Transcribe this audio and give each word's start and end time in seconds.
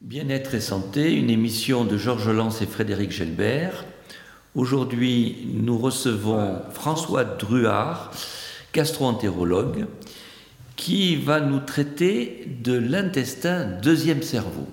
Bien-être 0.00 0.54
et 0.54 0.60
santé, 0.60 1.12
une 1.12 1.28
émission 1.28 1.84
de 1.84 1.96
Georges 1.96 2.28
Lance 2.28 2.62
et 2.62 2.66
Frédéric 2.66 3.10
Gelbert. 3.10 3.84
Aujourd'hui, 4.54 5.48
nous 5.52 5.76
recevons 5.76 6.60
François 6.70 7.24
Druard, 7.24 8.12
gastro-entérologue, 8.72 9.86
qui 10.76 11.16
va 11.16 11.40
nous 11.40 11.58
traiter 11.58 12.46
de 12.62 12.74
l'intestin 12.74 13.64
deuxième 13.82 14.22
cerveau. 14.22 14.68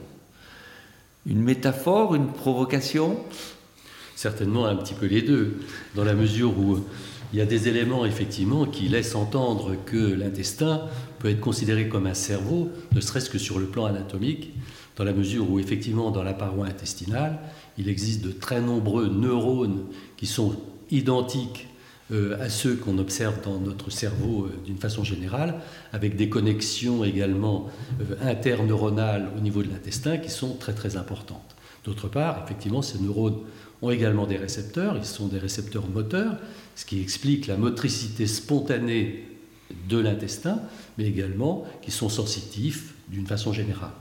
Une 1.26 1.42
métaphore, 1.42 2.14
une 2.14 2.28
provocation? 2.28 3.18
Certainement 4.16 4.68
un 4.68 4.76
petit 4.76 4.94
peu 4.94 5.08
les 5.08 5.24
deux, 5.24 5.56
dans 5.96 6.04
la 6.04 6.14
mesure 6.14 6.56
où 6.56 6.82
il 7.34 7.40
y 7.40 7.42
a 7.42 7.46
des 7.48 7.68
éléments 7.68 8.06
effectivement 8.06 8.66
qui 8.66 8.90
laissent 8.90 9.16
entendre 9.16 9.76
que 9.88 9.98
l'intestin 9.98 10.84
peut 11.18 11.30
être 11.30 11.42
considéré 11.42 11.90
comme 11.90 12.06
un 12.06 12.14
cerveau, 12.14 12.70
ne 12.94 13.02
serait-ce 13.02 13.32
que 13.32 13.40
sur 13.40 13.58
le 13.58 13.66
plan 13.66 13.86
anatomique, 13.86 14.54
dans 14.96 15.04
la 15.04 15.14
mesure 15.14 15.50
où 15.50 15.60
effectivement 15.60 16.12
dans 16.12 16.24
la 16.24 16.34
paroi 16.34 16.68
intestinale, 16.68 17.40
il 17.78 17.90
existe 17.90 18.24
de 18.24 18.32
très 18.32 18.62
nombreux 18.62 19.08
neurones 19.08 19.86
qui 20.18 20.26
sont 20.26 20.56
identiques 20.90 21.68
euh, 22.12 22.40
à 22.40 22.50
ceux 22.50 22.76
qu'on 22.76 23.00
observe 23.00 23.42
dans 23.44 23.60
notre 23.60 23.90
cerveau 23.90 24.46
euh, 24.46 24.60
d'une 24.64 24.78
façon 24.78 25.04
générale, 25.04 25.56
avec 25.92 26.16
des 26.16 26.30
connexions 26.30 27.04
également 27.04 27.68
euh, 28.00 28.16
interneuronales 28.30 29.32
au 29.36 29.42
niveau 29.42 29.64
de 29.64 29.70
l'intestin 29.70 30.18
qui 30.18 30.30
sont 30.30 30.56
très 30.56 30.74
très 30.74 30.98
importantes. 30.98 31.56
D'autre 31.84 32.08
part, 32.08 32.44
effectivement, 32.46 32.84
ces 32.84 33.00
neurones 33.00 33.40
ont 33.82 33.90
également 33.90 34.28
des 34.28 34.38
récepteurs, 34.38 34.96
ils 34.98 35.06
sont 35.06 35.28
des 35.28 35.40
récepteurs 35.40 35.90
moteurs, 35.90 36.38
ce 36.76 36.86
qui 36.86 37.02
explique 37.02 37.48
la 37.48 37.58
motricité 37.58 38.28
spontanée 38.28 39.28
de 39.90 39.98
l'intestin, 39.98 40.62
mais 41.00 41.06
également 41.06 41.66
qui 41.82 41.90
sont 41.90 42.10
sensitifs 42.10 42.94
d'une 43.10 43.26
façon 43.26 43.52
générale. 43.52 43.92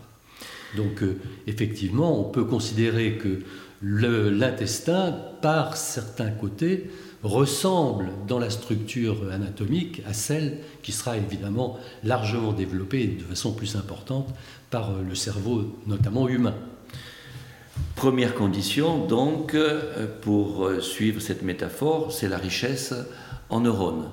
Donc 0.77 1.02
euh, 1.02 1.19
effectivement, 1.46 2.19
on 2.20 2.24
peut 2.24 2.45
considérer 2.45 3.19
que 3.19 3.41
l'intestin, 3.82 5.15
par 5.43 5.76
certains 5.76 6.30
côtés, 6.30 6.90
ressemble 7.23 8.10
dans 8.26 8.38
la 8.38 8.51
structure 8.51 9.30
anatomique 9.30 10.02
à 10.07 10.13
celle 10.13 10.59
qui 10.82 10.93
sera 10.93 11.16
évidemment 11.16 11.79
largement 12.02 12.52
développée 12.52 13.07
de 13.07 13.23
façon 13.23 13.52
plus 13.52 13.76
importante 13.76 14.29
par 14.71 14.90
euh, 14.90 15.02
le 15.07 15.15
cerveau, 15.15 15.76
notamment 15.87 16.29
humain. 16.29 16.54
Première 17.96 18.35
condition, 18.35 19.04
donc, 19.07 19.54
euh, 19.54 20.07
pour 20.20 20.70
suivre 20.80 21.20
cette 21.20 21.43
métaphore, 21.43 22.13
c'est 22.13 22.29
la 22.29 22.38
richesse 22.38 22.95
en 23.48 23.60
neurones 23.60 24.09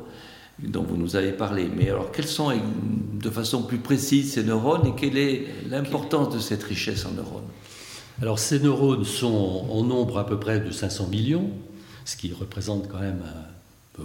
dont 0.63 0.83
vous 0.83 0.97
nous 0.97 1.15
avez 1.15 1.31
parlé. 1.31 1.67
Mais 1.75 1.89
alors, 1.89 2.11
quels 2.11 2.27
sont 2.27 2.51
de 2.51 3.29
façon 3.29 3.63
plus 3.63 3.77
précise 3.77 4.33
ces 4.33 4.43
neurones 4.43 4.87
et 4.87 4.95
quelle 4.95 5.17
est 5.17 5.47
l'importance 5.69 6.33
de 6.33 6.39
cette 6.39 6.63
richesse 6.63 7.05
en 7.05 7.11
neurones? 7.11 7.47
Alors, 8.21 8.39
ces 8.39 8.59
neurones 8.59 9.03
sont 9.03 9.65
en 9.69 9.83
nombre 9.83 10.19
à 10.19 10.25
peu 10.25 10.39
près 10.39 10.59
de 10.59 10.71
500 10.71 11.07
millions, 11.07 11.49
ce 12.05 12.15
qui 12.15 12.31
représente 12.33 12.87
quand 12.87 12.99
même 12.99 13.21
un 13.99 14.03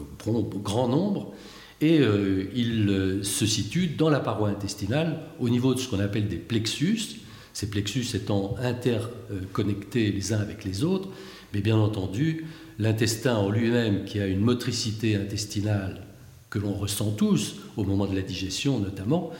grand 0.63 0.89
nombre. 0.89 1.35
Et 1.81 2.01
euh, 2.01 2.51
ils 2.55 2.89
euh, 2.89 3.23
se 3.23 3.45
situent 3.45 3.89
dans 3.99 4.09
la 4.09 4.21
paroi 4.21 4.49
intestinale 4.49 5.21
au 5.39 5.51
niveau 5.51 5.75
de 5.75 5.79
ce 5.79 5.89
qu'on 5.89 6.01
appelle 6.01 6.27
des 6.27 6.37
plexus, 6.37 7.21
ces 7.53 7.69
plexus 7.69 8.07
étant 8.15 8.55
interconnectés 8.59 10.11
les 10.11 10.33
uns 10.33 10.39
avec 10.39 10.65
les 10.65 10.85
autres, 10.85 11.09
mais 11.53 11.61
bien 11.61 11.77
entendu, 11.77 12.47
l'intestin 12.79 13.37
en 13.37 13.51
lui-même, 13.51 14.05
qui 14.05 14.21
a 14.21 14.27
une 14.27 14.41
motricité 14.41 15.17
intestinale 15.17 16.03
que 16.51 16.59
l'on 16.59 16.75
ressent 16.75 17.11
tous 17.13 17.57
au 17.77 17.85
moment 17.85 18.07
de 18.07 18.15
la 18.15 18.23
digestion 18.23 18.79
notamment, 18.79 19.31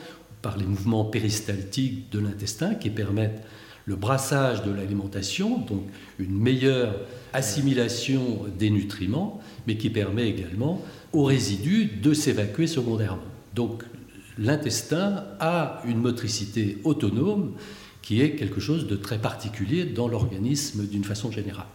par 0.43 0.57
les 0.57 0.65
mouvements 0.65 1.05
péristaltiques 1.05 2.11
de 2.11 2.19
l'intestin 2.19 2.75
qui 2.75 2.91
permettent 2.91 3.43
le 3.87 3.95
brassage 3.95 4.65
de 4.65 4.73
l'alimentation, 4.73 5.59
donc 5.59 5.83
une 6.19 6.37
meilleure 6.37 6.95
assimilation 7.33 8.45
des 8.59 8.71
nutriments, 8.71 9.41
mais 9.67 9.77
qui 9.77 9.91
permet 9.91 10.29
également 10.29 10.83
aux 11.13 11.25
résidus 11.25 11.87
de 11.87 12.13
s'évacuer 12.13 12.67
secondairement. 12.67 13.23
Donc 13.55 13.85
l'intestin 14.39 15.25
a 15.41 15.83
une 15.87 15.99
motricité 15.99 16.79
autonome 16.85 17.55
qui 18.03 18.21
est 18.21 18.37
quelque 18.37 18.61
chose 18.61 18.87
de 18.87 18.97
très 18.97 19.19
particulier 19.19 19.85
dans 19.85 20.09
l'organisme 20.09 20.87
d'une 20.87 21.05
façon 21.05 21.31
générale. 21.31 21.67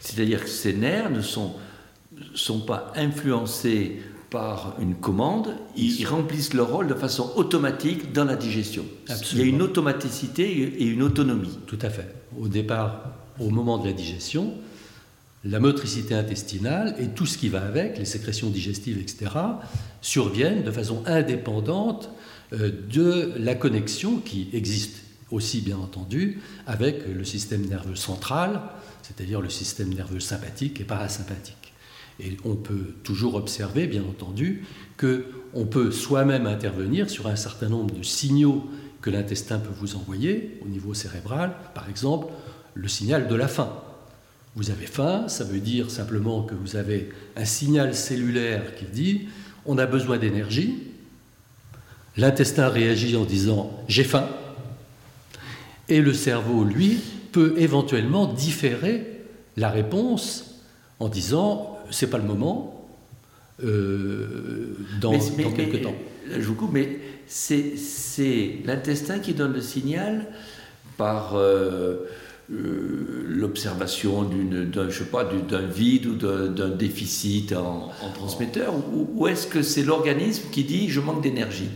C'est-à-dire 0.00 0.44
que 0.44 0.50
ces 0.50 0.74
nerfs 0.74 1.10
ne 1.10 1.22
sont, 1.22 2.60
pas 2.66 2.92
influencés 2.96 4.00
par 4.30 4.74
une 4.80 4.94
commande, 4.94 5.54
ils, 5.76 6.04
remplissent 6.06 6.52
leur 6.52 6.70
rôle 6.70 6.86
de 6.86 6.94
façon 6.94 7.32
automatique 7.36 8.12
dans 8.12 8.24
la 8.24 8.36
digestion. 8.36 8.84
Il 9.32 9.38
y 9.38 9.42
a 9.42 9.44
une 9.44 9.62
automaticité 9.62 10.44
et 10.50 10.84
une 10.84 11.02
autonomie. 11.02 11.58
Tout 11.66 11.78
à 11.80 11.88
fait. 11.88 12.14
Au 12.38 12.48
départ, 12.48 13.10
au 13.40 13.50
moment 13.50 13.78
de 13.78 13.86
la 13.86 13.92
digestion, 13.92 14.54
la 15.44 15.60
motricité 15.60 16.14
intestinale 16.14 16.94
et 16.98 17.08
tout 17.08 17.26
ce 17.26 17.38
qui 17.38 17.48
va 17.48 17.64
avec, 17.64 17.98
les 17.98 18.04
sécrétions 18.04 18.50
digestives, 18.50 18.98
etc., 18.98 19.30
surviennent 20.02 20.62
de 20.62 20.70
façon 20.70 21.02
indépendante 21.06 22.10
euh, 22.52 22.70
de 22.92 23.32
la 23.38 23.54
connexion 23.54 24.18
qui 24.18 24.48
existe 24.52 24.96
aussi, 25.30 25.60
bien 25.60 25.76
entendu, 25.76 26.40
avec 26.66 27.06
le 27.06 27.24
système 27.24 27.66
nerveux 27.66 27.96
central, 27.96 28.60
c'est-à-dire 29.02 29.40
le 29.40 29.50
système 29.50 29.92
nerveux 29.92 30.20
sympathique 30.20 30.80
et 30.80 30.84
parasympathique. 30.84 31.72
Et 32.20 32.36
on 32.44 32.56
peut 32.56 32.94
toujours 33.04 33.34
observer, 33.34 33.86
bien 33.86 34.02
entendu, 34.02 34.64
que 34.96 35.26
on 35.54 35.66
peut 35.66 35.92
soi-même 35.92 36.46
intervenir 36.46 37.08
sur 37.08 37.26
un 37.26 37.36
certain 37.36 37.68
nombre 37.68 37.94
de 37.94 38.02
signaux 38.02 38.68
que 39.00 39.10
l'intestin 39.10 39.58
peut 39.58 39.72
vous 39.78 39.96
envoyer 39.96 40.58
au 40.64 40.68
niveau 40.68 40.94
cérébral, 40.94 41.54
par 41.74 41.88
exemple 41.88 42.26
le 42.74 42.88
signal 42.88 43.28
de 43.28 43.34
la 43.34 43.48
faim. 43.48 43.72
Vous 44.56 44.70
avez 44.70 44.86
faim, 44.86 45.28
ça 45.28 45.44
veut 45.44 45.60
dire 45.60 45.90
simplement 45.90 46.42
que 46.42 46.54
vous 46.54 46.76
avez 46.76 47.10
un 47.36 47.44
signal 47.44 47.94
cellulaire 47.94 48.74
qui 48.74 48.86
dit 48.86 49.28
on 49.66 49.78
a 49.78 49.86
besoin 49.86 50.18
d'énergie. 50.18 50.82
L'intestin 52.16 52.68
réagit 52.68 53.16
en 53.16 53.24
disant 53.24 53.72
j'ai 53.86 54.04
faim. 54.04 54.28
Et 55.88 56.00
le 56.00 56.12
cerveau, 56.12 56.64
lui, 56.64 56.98
peut 57.32 57.54
éventuellement 57.56 58.26
différer 58.26 59.20
la 59.56 59.70
réponse 59.70 60.62
en 60.98 61.08
disant 61.08 61.77
c'est 61.90 62.10
pas 62.10 62.18
le 62.18 62.24
moment, 62.24 62.78
euh, 63.64 64.76
dans, 65.00 65.18
quelques 65.18 65.82
temps. 65.82 65.94
Je 66.30 66.46
vous 66.46 66.54
coupe, 66.54 66.72
mais 66.72 66.98
c'est 67.26 68.58
l'intestin 68.64 69.18
qui 69.18 69.34
donne 69.34 69.52
le 69.52 69.60
signal 69.60 70.26
par 70.96 71.34
euh, 71.34 72.08
euh, 72.52 73.24
l'observation 73.26 74.22
d'un 74.22 74.88
je 74.88 74.98
sais 74.98 75.10
pas 75.10 75.24
d'un 75.24 75.66
vide 75.66 76.06
ou 76.06 76.14
d'un 76.14 76.68
déficit 76.68 77.52
en, 77.52 77.90
transmetteur 78.14 78.74
ou, 78.92 79.26
est-ce 79.26 79.46
que 79.46 79.62
c'est 79.62 79.82
l'organisme 79.82 80.44
qui 80.52 80.64
dit 80.64 80.88
je 80.88 81.00
manque 81.00 81.22
d'énergie? 81.22 81.68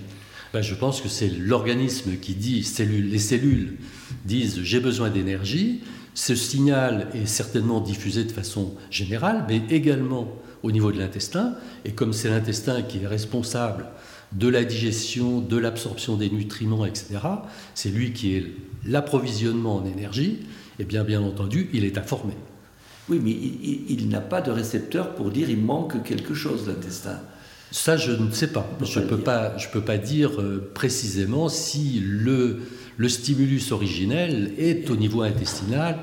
Ben, 0.53 0.62
je 0.62 0.75
pense 0.75 1.00
que 1.00 1.09
c'est 1.09 1.29
l'organisme 1.29 2.12
qui 2.21 2.34
dit, 2.34 2.67
les 2.79 3.19
cellules 3.19 3.77
disent 4.25 4.61
j'ai 4.62 4.81
besoin 4.81 5.11
d'énergie, 5.11 5.81
ce 6.15 6.34
signal 6.34 7.09
est 7.15 7.27
certainement 7.27 7.81
diffusé 7.81 8.25
de 8.25 8.33
façon 8.33 8.75
générale, 8.91 9.45
mais 9.49 9.62
également 9.71 10.28
au 10.62 10.71
niveau 10.71 10.93
de 10.93 10.99
l'intestin. 10.99 11.55
Et 11.84 11.93
comme 11.93 12.12
c'est 12.12 12.28
l'intestin 12.28 12.83
qui 12.83 12.99
est 13.03 13.06
responsable 13.06 13.87
de 14.33 14.49
la 14.49 14.65
digestion, 14.65 15.41
de 15.41 15.56
l'absorption 15.56 16.17
des 16.17 16.31
nutriments, 16.31 16.87
etc., 16.87 17.19
c'est 17.75 17.91
lui 17.91 18.12
qui 18.12 18.37
est 18.37 18.47
l'approvisionnement 18.87 19.77
en 19.77 19.84
énergie, 19.84 20.41
et 20.78 20.84
bien 20.84 21.05
bien 21.05 21.23
entendu, 21.23 21.69
il 21.73 21.84
est 21.84 21.99
informé. 21.99 22.34
Oui, 23.09 23.21
mais 23.23 23.33
il, 23.33 24.09
n'a 24.09 24.21
pas 24.21 24.41
de 24.41 24.50
récepteur 24.50 25.15
pour 25.15 25.31
dire 25.31 25.50
il 25.50 25.59
manque 25.59 26.03
quelque 26.05 26.34
chose, 26.34 26.69
l'intestin. 26.69 27.21
Ça, 27.72 27.97
je 27.97 28.12
ne 28.12 28.31
sais 28.31 28.49
pas. 28.49 28.69
Je 28.84 29.00
ne 29.00 29.06
peux, 29.06 29.19
pas, 29.19 29.56
je 29.59 29.69
peux 29.69 29.81
pas 29.81 29.99
dire 29.99 30.41
euh, 30.41 30.71
précisément 30.75 31.49
si 31.49 32.00
le 32.05 32.60
le 32.97 33.09
stimulus 33.09 33.72
originel 33.72 34.53
est 34.59 34.91
au 34.91 34.97
niveau 34.97 35.22
intestinal. 35.22 35.99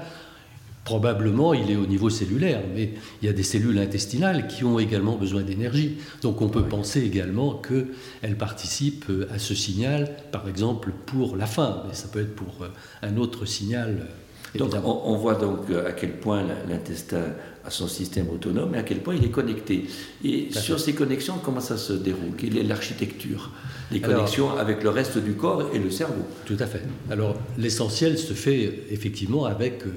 Probablement, 0.84 1.54
il 1.54 1.70
est 1.70 1.76
au 1.76 1.86
niveau 1.86 2.10
cellulaire, 2.10 2.64
mais 2.74 2.94
il 3.22 3.28
y 3.28 3.30
a 3.30 3.34
des 3.34 3.44
cellules 3.44 3.78
intestinales 3.78 4.48
qui 4.48 4.64
ont 4.64 4.80
également 4.80 5.16
besoin 5.16 5.44
d'énergie. 5.44 5.98
Donc 6.24 6.42
on 6.42 6.50
peut 6.50 6.64
penser 6.64 7.02
également 7.02 7.54
qu'elles 7.54 8.38
participent 8.38 9.12
à 9.32 9.38
ce 9.38 9.54
signal, 9.54 10.10
par 10.32 10.50
exemple 10.50 10.92
pour 11.06 11.36
la 11.36 11.46
faim, 11.46 11.84
mais 11.88 11.94
ça 11.94 12.08
peut 12.08 12.22
être 12.22 12.36
pour 12.36 12.64
euh, 12.64 12.70
un 13.04 13.18
autre 13.18 13.46
signal 13.46 14.08
donc 14.56 14.74
on, 14.84 15.16
voit 15.16 15.36
donc 15.36 15.70
euh, 15.70 15.88
à 15.88 15.92
quel 15.92 16.14
point 16.14 16.44
l'intestin 16.68 17.22
son 17.70 17.88
système 17.88 18.30
autonome 18.30 18.76
et 18.76 18.78
à 18.78 18.84
quel 18.84 19.00
point 19.00 19.16
il 19.16 19.24
est 19.24 19.32
connecté. 19.32 19.86
Et 20.24 20.50
sur 20.52 20.80
ces 20.80 20.94
connexions, 20.94 21.36
comment 21.44 21.60
ça 21.62 21.78
se 21.78 21.94
déroule? 21.94 22.36
Quelle 22.38 22.58
est 22.58 22.64
l'architecture? 22.64 23.52
Les 23.92 24.02
connexions 24.02 24.58
avec 24.58 24.84
le 24.84 24.90
reste 24.90 25.18
du 25.18 25.34
corps 25.34 25.70
et 25.74 25.80
le 25.80 25.90
cerveau 25.90 26.26
Tout 26.46 26.58
à 26.60 26.68
fait. 26.68 26.84
Alors 27.10 27.36
l'essentiel 27.58 28.18
se 28.18 28.34
fait 28.34 28.86
effectivement 28.92 29.46
avec 29.46 29.86
euh, 29.86 29.92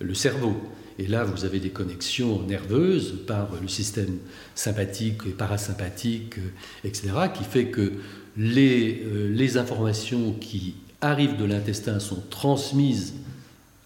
le 0.00 0.14
cerveau. 0.14 0.56
Et 1.00 1.06
là, 1.06 1.22
vous 1.22 1.44
avez 1.44 1.60
des 1.60 1.70
connexions 1.70 2.42
nerveuses 2.42 3.20
par 3.26 3.48
le 3.62 3.68
système 3.68 4.18
sympathique 4.56 5.20
et 5.26 5.30
parasympathique, 5.30 6.38
euh, 6.38 6.88
etc., 6.88 7.10
qui 7.32 7.44
fait 7.44 7.66
que 7.66 7.92
les, 8.36 9.04
les 9.30 9.56
informations 9.56 10.32
qui 10.32 10.74
arrivent 11.00 11.36
de 11.36 11.44
l'intestin 11.44 12.00
sont 12.00 12.22
transmises 12.30 13.14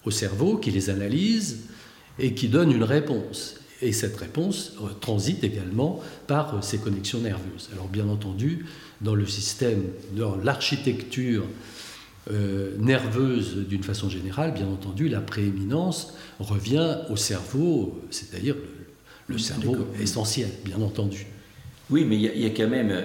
au 0.05 0.11
cerveau 0.11 0.57
qui 0.57 0.71
les 0.71 0.91
analyse 0.91 1.61
et 2.19 2.35
qui 2.35 2.49
donne 2.49 2.73
une 2.73 2.85
réponse. 2.85 3.57
Et 3.81 3.93
cette 3.93 4.17
réponse 4.17 4.75
euh, 4.81 4.89
transite 5.01 5.43
également 5.43 6.01
par 6.29 6.55
euh, 6.55 6.59
ces 6.63 6.79
connexions 6.79 7.19
nerveuses. 7.19 7.69
Alors 7.73 7.89
bien 7.89 8.09
entendu, 8.09 8.67
dans 9.01 9.17
le 9.17 9.27
système, 9.27 9.83
dans 10.13 10.37
l'architecture 10.37 11.45
euh, 12.31 12.77
nerveuse 12.79 13.67
d'une 13.69 13.83
façon 13.83 14.09
générale, 14.09 14.53
bien 14.53 14.69
entendu, 14.69 15.09
la 15.09 15.21
prééminence 15.21 16.15
revient 16.39 16.99
au 17.11 17.17
cerveau, 17.17 18.01
c'est-à-dire 18.11 18.55
le, 19.27 19.39
cerveau 19.39 19.77
essentiel, 20.01 20.51
bien 20.65 20.81
entendu. 20.81 21.27
Oui, 21.91 22.05
mais 22.05 22.17
il 22.17 22.41
y, 22.41 22.47
a 22.47 22.51
quand 22.51 22.69
même 22.69 23.05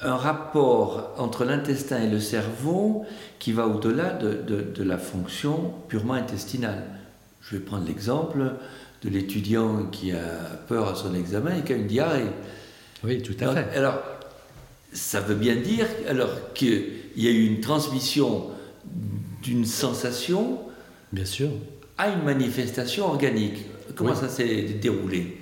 un 0.00 0.16
rapport 0.16 1.14
entre 1.16 1.44
l'intestin 1.44 2.02
et 2.02 2.08
le 2.08 2.18
cerveau 2.18 3.04
qui 3.38 3.52
va 3.52 3.66
au-delà 3.68 4.12
de, 4.14 4.82
la 4.82 4.98
fonction 4.98 5.72
purement 5.88 6.14
intestinale. 6.14 6.84
Je 7.42 7.56
vais 7.56 7.62
prendre 7.62 7.86
l'exemple 7.86 8.52
de 9.02 9.08
l'étudiant 9.08 9.86
qui 9.86 10.12
a 10.12 10.18
peur 10.68 10.88
à 10.88 10.94
son 10.94 11.14
examen 11.14 11.56
et 11.58 11.62
qui 11.62 11.72
a 11.72 11.76
une 11.76 11.86
diarrhée. 11.86 12.26
Oui, 13.02 13.22
tout 13.22 13.34
à 13.40 13.54
fait. 13.54 13.76
Alors, 13.76 13.98
ça 14.92 15.20
veut 15.20 15.34
bien 15.34 15.56
dire 15.56 15.86
alors 16.08 16.52
qu'il 16.52 16.84
y 17.16 17.26
a 17.28 17.30
eu 17.30 17.46
une 17.46 17.60
transmission 17.60 18.48
d'une 19.42 19.64
sensation 19.64 20.58
bien 21.12 21.24
sûr. 21.24 21.48
à 21.96 22.08
une 22.10 22.24
manifestation 22.24 23.06
organique. 23.06 23.64
Comment 23.94 24.14
ça 24.14 24.28
s'est 24.28 24.62
déroulé? 24.80 25.38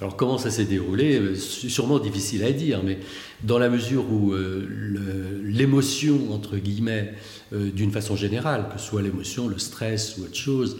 Alors 0.00 0.16
comment 0.16 0.36
ça 0.36 0.50
s'est 0.50 0.64
déroulé? 0.64 1.18
Euh, 1.18 1.34
Sûrement 1.34 1.98
difficile 1.98 2.44
à 2.44 2.52
dire, 2.52 2.82
mais 2.84 2.98
dans 3.44 3.58
la 3.58 3.70
mesure 3.70 4.04
où 4.12 4.32
euh, 4.32 5.40
l'émotion, 5.42 6.32
entre 6.32 6.56
guillemets, 6.58 7.14
euh, 7.54 7.70
d'une 7.70 7.90
façon 7.90 8.14
générale, 8.14 8.66
que 8.72 8.78
ce 8.78 8.86
soit 8.86 9.00
l'émotion, 9.00 9.48
le 9.48 9.58
stress 9.58 10.18
ou 10.18 10.24
autre 10.24 10.36
chose, 10.36 10.76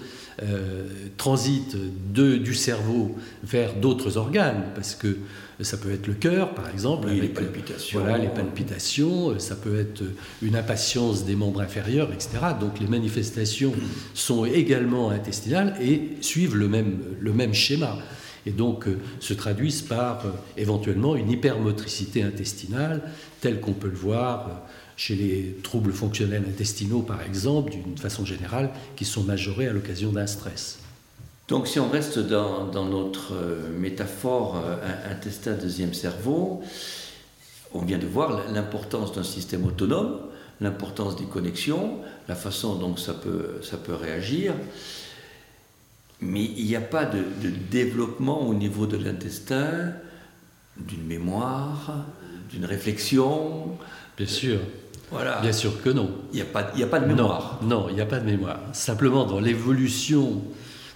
transite 1.17 1.77
de, 2.13 2.37
du 2.37 2.55
cerveau 2.55 3.17
vers 3.43 3.75
d'autres 3.75 4.17
organes, 4.17 4.65
parce 4.75 4.95
que 4.95 5.17
ça 5.61 5.79
peut 5.79 5.91
être 5.91 6.07
le 6.07 6.15
cœur, 6.15 6.55
par 6.55 6.69
exemple, 6.69 7.09
les 7.09 7.29
palpitations. 7.29 8.01
Voilà, 8.01 8.19
les 8.19 8.29
palpitations, 8.29 9.39
ça 9.39 9.57
peut 9.57 9.79
être 9.79 10.03
une 10.43 10.57
impatience 10.57 11.25
des 11.25 11.37
membres 11.37 11.63
inférieurs, 11.63 12.13
etc. 12.13 12.39
Donc 12.61 12.79
les 12.81 12.87
manifestations 12.87 13.73
sont 14.13 14.45
également 14.45 15.11
intestinales 15.11 15.75
et 15.81 16.19
suivent 16.21 16.57
le 16.57 16.69
même, 16.69 16.99
le 17.21 17.33
même 17.33 17.55
schéma 17.55 17.97
et 18.47 18.51
donc 18.51 18.87
euh, 18.87 18.99
se 19.21 19.35
traduisent 19.35 19.83
par 19.83 20.25
euh, 20.25 20.31
éventuellement 20.57 21.17
une 21.17 21.31
hypermotricité 21.31 22.23
intestinale, 22.23 23.03
telle 23.41 23.61
qu'on 23.61 23.73
peut 23.73 23.89
le 23.89 23.97
voir 23.97 24.49
euh, 24.49 24.53
chez 24.97 25.15
les 25.15 25.57
troubles 25.63 25.93
fonctionnels 25.93 26.45
intestinaux, 26.49 27.03
par 27.03 27.23
exemple, 27.23 27.71
d'une 27.71 27.99
façon 27.99 28.25
générale, 28.25 28.71
qui 28.97 29.05
sont 29.05 29.23
majorés 29.23 29.69
à 29.69 29.73
l'occasion 29.73 30.13
d'un 30.13 30.27
stress. 30.27 30.79
Donc 31.49 31.69
si 31.69 31.79
on 31.79 31.89
reste 31.89 32.19
dans, 32.19 32.73
notre 32.85 33.35
métaphore 33.79 34.61
intestin 35.09 35.53
deuxième 35.53 35.95
cerveau, 35.95 36.63
on 37.73 37.85
vient 37.85 37.99
de 37.99 38.07
voir 38.07 38.51
l'importance 38.53 39.13
d'un 39.13 39.23
système 39.23 39.65
autonome, 39.65 40.19
l'importance 40.61 41.17
des 41.17 41.25
connexions, 41.25 42.01
la 42.29 42.35
façon 42.35 42.77
dont 42.77 42.97
ça 42.97 43.15
peut, 43.15 43.61
ça 43.63 43.77
peut 43.77 43.95
réagir. 43.95 44.55
Mais 46.21 46.45
il 46.45 46.65
n'y 46.65 46.77
a 46.77 46.81
pas 46.81 47.05
de, 47.05 47.23
développement 47.71 48.49
au 48.49 48.55
niveau 48.55 48.87
de 48.87 48.97
l'intestin, 48.97 49.93
d'une 50.79 51.05
mémoire, 51.05 52.07
d'une 52.51 52.65
réflexion. 52.65 53.77
Bien 54.17 54.27
sûr. 54.27 54.59
Voilà. 55.11 55.41
Bien 55.41 55.53
sûr 55.53 55.83
que 55.83 55.91
non. 55.91 56.11
Il 56.33 56.37
n'y 56.37 56.43
a, 56.43 56.47
pas, 56.47 56.61
a 56.61 56.87
pas 56.87 57.01
de 57.01 57.07
mémoire. 57.07 57.61
Non, 57.63 57.87
il 57.89 57.95
n'y 57.95 58.01
a 58.01 58.07
pas 58.07 58.19
de 58.19 58.27
mémoire. 58.27 58.59
Simplement, 58.73 59.25
dans 59.25 59.39
l'évolution, 59.39 60.43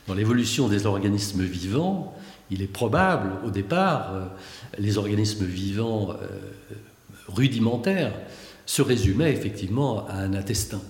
dans 0.08 0.14
l'évolution 0.14 0.68
des 0.68 0.86
organismes 0.86 1.42
vivants, 1.42 2.14
il 2.50 2.62
est 2.62 2.66
probable, 2.66 3.32
au 3.46 3.50
départ, 3.50 4.12
euh, 4.12 4.24
les 4.78 4.98
organismes 4.98 5.44
vivants 5.44 6.10
euh, 6.10 6.26
rudimentaires 7.28 8.12
se 8.66 8.82
résumaient 8.82 9.32
effectivement 9.32 10.06
à 10.08 10.14
un 10.14 10.34
intestin, 10.34 10.80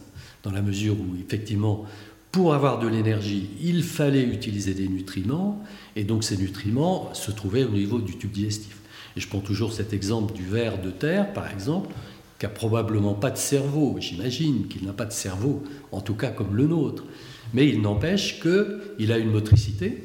dans 0.43 0.51
la 0.51 0.63
mesure 0.63 0.95
où, 0.95 1.17
effectivement, 1.21 1.85
pour 2.33 2.55
avoir 2.55 2.79
de 2.79 2.87
l'énergie, 2.87 3.51
il 3.61 3.83
fallait 3.83 4.23
utiliser 4.23 4.73
des 4.73 4.89
nutriments, 4.89 5.63
et 5.97 6.05
donc 6.05 6.25
ces 6.25 6.37
nutriments 6.37 7.13
se 7.13 7.31
trouvaient 7.31 7.65
au 7.65 7.71
niveau 7.71 7.99
du 7.99 8.17
tube 8.17 8.31
digestif. 8.31 8.79
Et 9.17 9.21
je 9.21 9.29
prends 9.29 9.41
toujours 9.41 9.73
cet 9.73 9.93
exemple 9.93 10.33
du 10.33 10.45
ver 10.45 10.81
de 10.81 10.91
terre, 10.91 11.33
par 11.33 11.51
exemple, 11.51 11.95
qui 12.41 12.47
n'a 12.47 12.51
probablement 12.51 13.13
pas 13.13 13.31
de 13.31 13.37
cerveau, 13.37 13.99
j'imagine 14.01 14.67
qu'il 14.67 14.87
n'a 14.87 14.95
pas 14.95 15.05
de 15.05 15.13
cerveau, 15.13 15.63
en 15.93 16.01
tout 16.01 16.15
cas 16.15 16.31
comme 16.31 16.57
le 16.57 16.67
nôtre. 16.67 17.05
Mais 17.53 17.69
il 17.69 17.83
n'empêche 17.83 18.41
qu'il 18.41 19.13
a 19.13 19.19
une 19.19 19.31
motricité, 19.31 20.03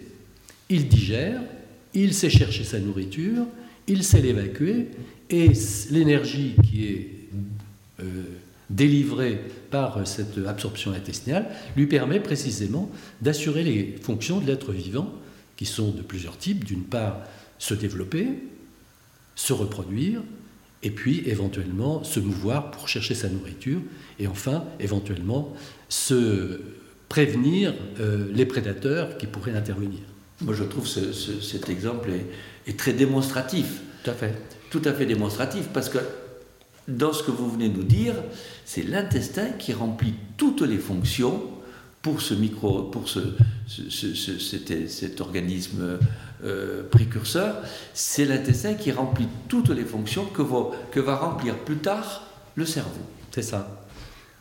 il 0.70 0.90
digère, 0.90 1.42
il 1.94 2.14
sait 2.14 2.30
chercher 2.30 2.66
sa 2.66 2.80
nourriture, 2.80 3.46
il 3.88 4.04
sait 4.04 4.20
l'évacuer, 4.20 4.90
et 5.30 5.50
l'énergie 5.92 6.56
qui 6.62 6.86
est 6.88 7.10
euh, 8.02 8.24
délivrée 8.70 9.40
par 9.72 10.06
cette 10.06 10.38
absorption 10.46 10.92
intestinale 10.92 11.48
lui 11.78 11.88
permet 11.88 12.20
précisément 12.20 12.92
d'assurer 13.22 13.64
les 13.64 13.96
fonctions 14.02 14.42
de 14.42 14.48
l'être 14.48 14.74
vivant, 14.74 15.10
qui 15.56 15.66
sont 15.66 15.92
de 15.92 16.02
plusieurs 16.02 16.38
types. 16.38 16.66
D'une 16.66 16.84
part, 16.84 17.22
se 17.60 17.74
développer, 17.74 18.28
se 19.36 19.54
reproduire, 19.54 20.22
et 20.86 20.92
puis 20.92 21.24
éventuellement 21.26 22.04
se 22.04 22.20
mouvoir 22.20 22.70
pour 22.70 22.88
chercher 22.88 23.16
sa 23.16 23.28
nourriture, 23.28 23.82
et 24.20 24.28
enfin, 24.28 24.64
éventuellement, 24.80 25.52
se 25.90 26.62
prévenir 27.10 27.74
euh, 28.00 28.28
les 28.32 28.46
prédateurs 28.46 29.18
qui 29.18 29.26
pourraient 29.26 29.56
intervenir. 29.56 30.00
Moi, 30.42 30.54
je 30.54 30.64
trouve 30.64 30.86
ce, 30.86 31.12
cet 31.42 31.70
exemple 31.70 32.12
est, 32.12 32.70
est, 32.70 32.78
très 32.78 32.94
démonstratif. 32.94 33.82
Tout 34.04 34.12
à 34.12 34.14
fait. 34.14 34.36
Tout 34.70 34.82
à 34.86 34.94
fait 34.94 35.08
démonstratif, 35.08 35.70
parce 35.74 35.90
que 35.90 35.98
dans 36.88 37.14
ce 37.14 37.24
que 37.24 37.32
vous 37.32 37.50
venez 37.50 37.70
de 37.70 37.78
nous 37.78 37.84
dire, 37.84 38.14
c'est 38.64 38.84
l'intestin 38.84 39.50
qui 39.58 39.74
remplit 39.74 40.14
toutes 40.38 40.62
les 40.62 40.78
fonctions 40.78 41.42
pour 42.06 42.22
ce 42.22 42.36
micro, 42.36 42.84
pour 42.84 43.10
ce, 43.10 43.20
cet, 43.68 45.22
organisme 45.22 45.98
euh, 46.44 46.84
précurseur. 46.92 47.56
C'est 47.96 48.26
l'intestin 48.26 48.76
qui 48.76 48.92
remplit 48.92 49.28
toutes 49.48 49.72
les 49.72 49.86
fonctions 49.86 50.26
que 50.26 50.44
va, 50.44 50.70
que 50.92 51.00
va 51.00 51.16
remplir 51.16 51.58
plus 51.58 51.78
tard 51.78 52.28
le 52.54 52.68
cerveau. 52.68 53.02
C'est 53.32 53.42
ça. 53.42 53.82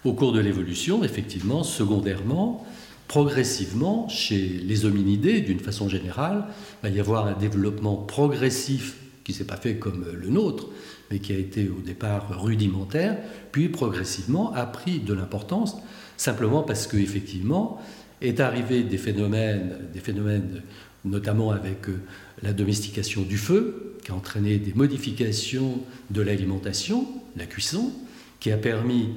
Au 0.05 0.12
cours 0.12 0.32
de 0.32 0.40
l'évolution, 0.40 1.05
effectivement, 1.05 1.64
secondairement, 1.64 2.66
progressivement, 3.08 4.10
chez 4.10 4.46
les 4.46 4.84
hominidés, 4.84 5.41
d'une 5.41 5.60
façon 5.60 5.88
générale, 5.88 6.44
il 6.82 6.91
va 6.91 6.94
y 6.94 7.00
avoir 7.00 7.27
un 7.27 7.32
développement 7.32 7.96
progressif 7.96 8.96
qui 9.24 9.32
ne 9.32 9.38
s'est 9.38 9.46
pas 9.46 9.56
fait 9.56 9.77
comme 9.77 10.05
le 10.12 10.29
nôtre, 10.29 10.67
mais 11.10 11.19
qui 11.19 11.32
a 11.32 11.38
été 11.38 11.70
au 11.70 11.81
départ 11.81 12.43
rudimentaire, 12.43 13.17
puis 13.53 13.70
progressivement 13.70 14.53
a 14.53 14.67
pris 14.67 14.98
de 14.98 15.15
l'importance, 15.15 15.79
simplement 16.16 16.62
parce 16.62 16.86
qu'effectivement 16.86 17.80
est 18.20 18.40
arrivé 18.40 18.82
des 18.82 18.98
phénomènes, 18.98 19.78
des 19.92 20.00
phénomènes 20.00 20.62
notamment 21.04 21.50
avec 21.50 21.88
euh, 21.88 22.00
la 22.42 22.52
domestication 22.52 23.22
du 23.22 23.36
feu, 23.36 23.96
qui 24.02 24.10
a 24.10 24.14
entraîné 24.14 24.58
des 24.58 24.72
modifications 24.74 25.80
de 26.10 26.22
l'alimentation, 26.22 27.06
la 27.36 27.46
cuisson, 27.46 27.92
qui 28.40 28.50
a 28.52 28.56
permis 28.56 29.10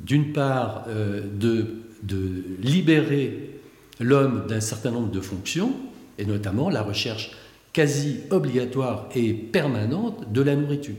d'une 0.00 0.32
part 0.32 0.84
euh, 0.88 1.22
de, 1.22 1.76
de 2.02 2.44
libérer 2.60 3.60
l'homme 4.00 4.46
d'un 4.48 4.60
certain 4.60 4.90
nombre 4.90 5.10
de 5.10 5.20
fonctions, 5.20 5.74
et 6.18 6.24
notamment 6.24 6.68
la 6.68 6.82
recherche 6.82 7.32
quasi 7.72 8.18
obligatoire 8.30 9.08
et 9.14 9.32
permanente 9.32 10.30
de 10.32 10.42
la 10.42 10.56
nourriture. 10.56 10.94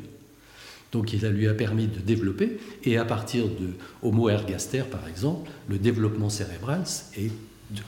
Donc 0.93 1.11
il 1.11 1.19
lui 1.27 1.47
a 1.47 1.55
permis 1.55 1.87
de 1.87 1.99
développer, 1.99 2.59
et 2.83 2.97
à 2.97 3.03
partir 3.03 3.45
de 3.47 3.69
Homo 4.03 4.29
ergaster 4.29 4.83
par 4.83 5.07
exemple, 5.07 5.49
le 5.67 5.79
développement 5.79 6.29
cérébral 6.29 6.83
est 7.17 7.31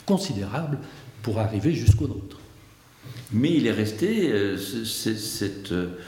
considérable 0.05 0.79
pour 1.21 1.39
arriver 1.39 1.73
jusqu'au 1.73 2.07
nôtre. 2.07 2.39
Mais 3.31 3.53
il 3.53 3.67
est 3.67 3.71
resté 3.71 4.31
euh, 4.31 4.57
cette 4.57 5.71
euh, 5.71 5.99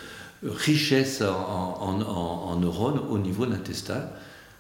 richesse 0.44 1.22
en, 1.22 2.60
neurones 2.60 3.00
au 3.10 3.20
niveau 3.20 3.46
de 3.46 3.52
l'intestin, 3.52 4.10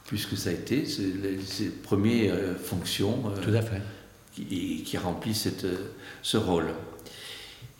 puisque 0.05 0.37
ça 0.37 0.51
a 0.51 0.53
été 0.53 0.85
ses, 0.85 1.69
premières 1.69 2.35
euh, 2.35 2.55
fonctions 2.55 3.23
Tout 3.41 3.53
à 3.53 3.61
fait. 3.61 3.81
Qui, 4.33 4.83
qui 4.85 4.97
remplissent 4.99 5.49
ce 6.21 6.37
rôle. 6.37 6.67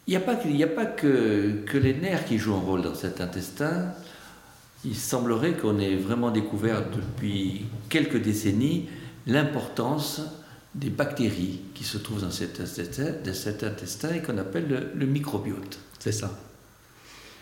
Il 0.08 0.12
n'y 0.12 0.16
a 0.16 0.20
pas, 0.20 0.34
a 0.34 0.68
pas 0.68 0.86
que, 0.86 1.64
que 1.66 1.78
les 1.78 1.94
nerfs 1.94 2.26
qui 2.26 2.40
jouent 2.40 2.56
un 2.56 2.60
rôle 2.60 2.82
dans 2.82 2.96
cet 2.96 3.22
intestin 3.22 3.94
il 4.88 4.96
semblerait 4.96 5.54
qu'on 5.54 5.80
ait 5.80 5.96
vraiment 5.96 6.32
découvert 6.32 6.84
depuis 6.90 7.66
quelques 7.90 8.22
décennies 8.22 8.86
l'importance 9.26 10.22
des 10.76 10.90
bactéries 10.90 11.60
qui 11.74 11.84
se 11.84 11.98
trouvent 11.98 12.22
dans 12.22 12.32
cet 12.32 12.62
intestin, 12.62 14.14
et 14.14 14.22
qu'on 14.22 14.38
appelle 14.38 14.92
le, 14.94 15.06
microbiote. 15.06 15.80
C'est 16.00 16.12
ça. 16.12 16.40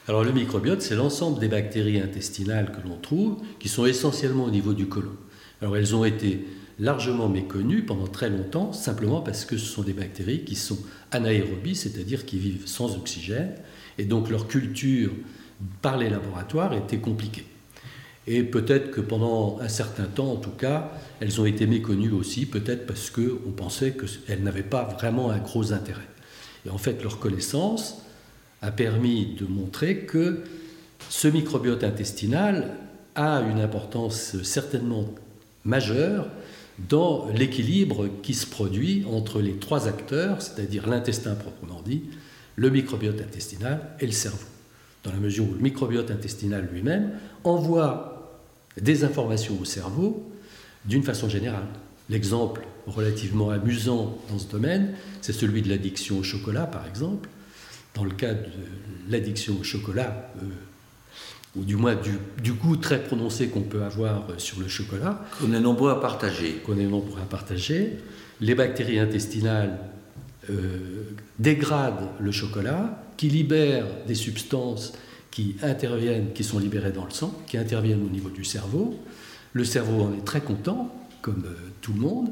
Alors 0.08 0.24
le 0.24 0.32
microbiote, 0.32 0.82
c'est 0.82 0.96
l'ensemble 0.96 1.40
des 1.40 1.48
bactéries 1.48 2.00
intestinales 2.00 2.72
que 2.72 2.88
l'on 2.88 2.98
trouve, 2.98 3.38
qui 3.60 3.70
sont 3.70 3.86
essentiellement 3.86 4.46
au 4.46 4.52
niveau 4.52 4.74
du 4.74 4.88
côlon. 4.88 5.16
Alors 5.62 5.78
elles 5.78 5.96
ont 5.96 6.06
été 6.06 6.48
largement 6.80 7.30
méconnues 7.30 7.84
pendant 7.84 8.08
très 8.08 8.30
longtemps, 8.30 8.74
simplement 8.74 9.22
parce 9.22 9.46
que 9.46 9.58
ce 9.58 9.66
sont 9.66 9.84
des 9.84 9.94
bactéries 9.94 10.44
qui 10.46 10.56
sont 10.56 10.80
anaérobies, 11.12 11.76
c'est-à-dire 11.76 12.26
qui 12.26 12.40
vivent 12.40 12.68
sans 12.68 12.96
oxygène, 12.96 13.54
et 13.98 14.06
donc 14.06 14.30
leur 14.30 14.48
culture 14.48 15.12
par 15.82 15.98
les 15.98 16.10
laboratoires 16.10 16.74
était 16.74 16.98
compliquée. 16.98 17.46
Et 18.28 18.44
peut-être 18.44 18.92
que 18.92 19.02
pendant 19.02 19.60
un 19.62 19.68
certain 19.68 20.06
temps, 20.06 20.32
en 20.32 20.38
tout 20.38 20.52
cas, 20.52 20.92
elles 21.20 21.40
ont 21.40 21.46
été 21.46 21.68
méconnues 21.68 22.12
aussi, 22.12 22.46
peut-être 22.46 22.88
parce 22.88 23.12
qu'on 23.12 23.52
pensait 23.56 23.94
qu'elles 23.94 24.42
n'avaient 24.42 24.64
pas 24.64 24.84
vraiment 24.84 25.30
un 25.30 25.38
gros 25.38 25.74
intérêt. 25.74 26.08
Et 26.66 26.70
en 26.70 26.78
fait, 26.80 27.04
leur 27.04 27.20
connaissance 27.20 28.02
a 28.62 28.72
permis 28.72 29.36
de 29.40 29.46
montrer 29.46 30.00
que 30.06 30.44
ce 31.10 31.28
microbiote 31.28 31.84
intestinal 31.84 32.78
a 33.14 33.42
une 33.42 33.60
importance 33.60 34.42
certainement 34.42 35.06
majeure 35.64 36.28
dans 36.90 37.30
l'équilibre 37.30 38.08
qui 38.24 38.34
se 38.34 38.48
produit 38.48 39.06
entre 39.10 39.40
les 39.40 39.54
trois 39.54 39.88
acteurs, 39.88 40.42
c'est-à-dire 40.42 40.88
l'intestin 40.90 41.36
proprement 41.36 41.82
dit, 41.86 42.04
le 42.56 42.70
microbiote 42.70 43.22
intestinal 43.22 43.82
et 44.00 44.06
le 44.08 44.12
cerveau. 44.12 44.46
Dans 45.06 45.12
la 45.12 45.20
mesure 45.20 45.48
où 45.48 45.54
le 45.54 45.60
microbiote 45.60 46.10
intestinal 46.10 46.68
lui-même 46.72 47.12
envoie 47.44 48.42
des 48.82 49.04
informations 49.04 49.58
au 49.62 49.66
cerveau 49.66 50.30
d'une 50.86 51.04
façon 51.04 51.30
générale. 51.30 51.68
L'exemple 52.10 52.62
relativement 52.88 53.52
amusant 53.52 54.18
dans 54.30 54.40
ce 54.40 54.48
domaine, 54.48 54.94
c'est 55.22 55.34
celui 55.34 55.62
de 55.62 55.70
l'addiction 55.70 56.20
au 56.20 56.24
chocolat, 56.24 56.66
par 56.66 56.88
exemple. 56.88 57.30
Dans 57.94 58.04
le 58.04 58.12
cas 58.12 58.34
de 58.34 58.50
l'addiction 59.10 59.58
au 59.60 59.64
chocolat, 59.64 60.32
euh, 60.42 60.46
ou 61.56 61.64
du 61.64 61.76
moins 61.76 61.96
du, 62.42 62.52
goût 62.52 62.76
très 62.76 63.02
prononcé 63.02 63.48
qu'on 63.48 63.62
peut 63.62 63.84
avoir 63.84 64.28
sur 64.38 64.60
le 64.60 64.68
chocolat. 64.68 65.24
Qu'on 65.40 65.54
est 65.54 65.60
nombreux 65.60 65.92
à 65.92 65.96
partager. 65.96 66.62
Qu'on 66.66 66.78
est 66.78 66.86
nombreux 66.86 67.22
à 67.22 67.26
partager. 67.26 67.98
Les 68.42 68.56
bactéries 68.56 69.00
intestinales 69.00 69.80
euh, 70.50 71.04
dégradent 71.40 72.10
le 72.20 72.32
chocolat, 72.32 73.02
qui 73.18 73.30
libèrent 73.30 73.88
des 74.08 74.16
substances 74.16 74.94
qui 75.32 75.56
interviennent, 75.62 76.34
qui 76.34 76.44
sont 76.44 76.60
libérées 76.60 76.92
dans 76.92 77.06
le 77.06 77.12
sang, 77.12 77.34
qui 77.48 77.58
interviennent 77.58 78.04
au 78.06 78.10
niveau 78.10 78.30
du 78.30 78.44
cerveau. 78.44 78.96
Le 79.54 79.64
cerveau 79.64 80.04
en 80.04 80.14
est 80.14 80.26
très 80.26 80.42
content, 80.42 80.94
comme 81.22 81.44
euh, 81.46 81.56
tout 81.82 81.94
le 81.94 82.00
monde, 82.00 82.30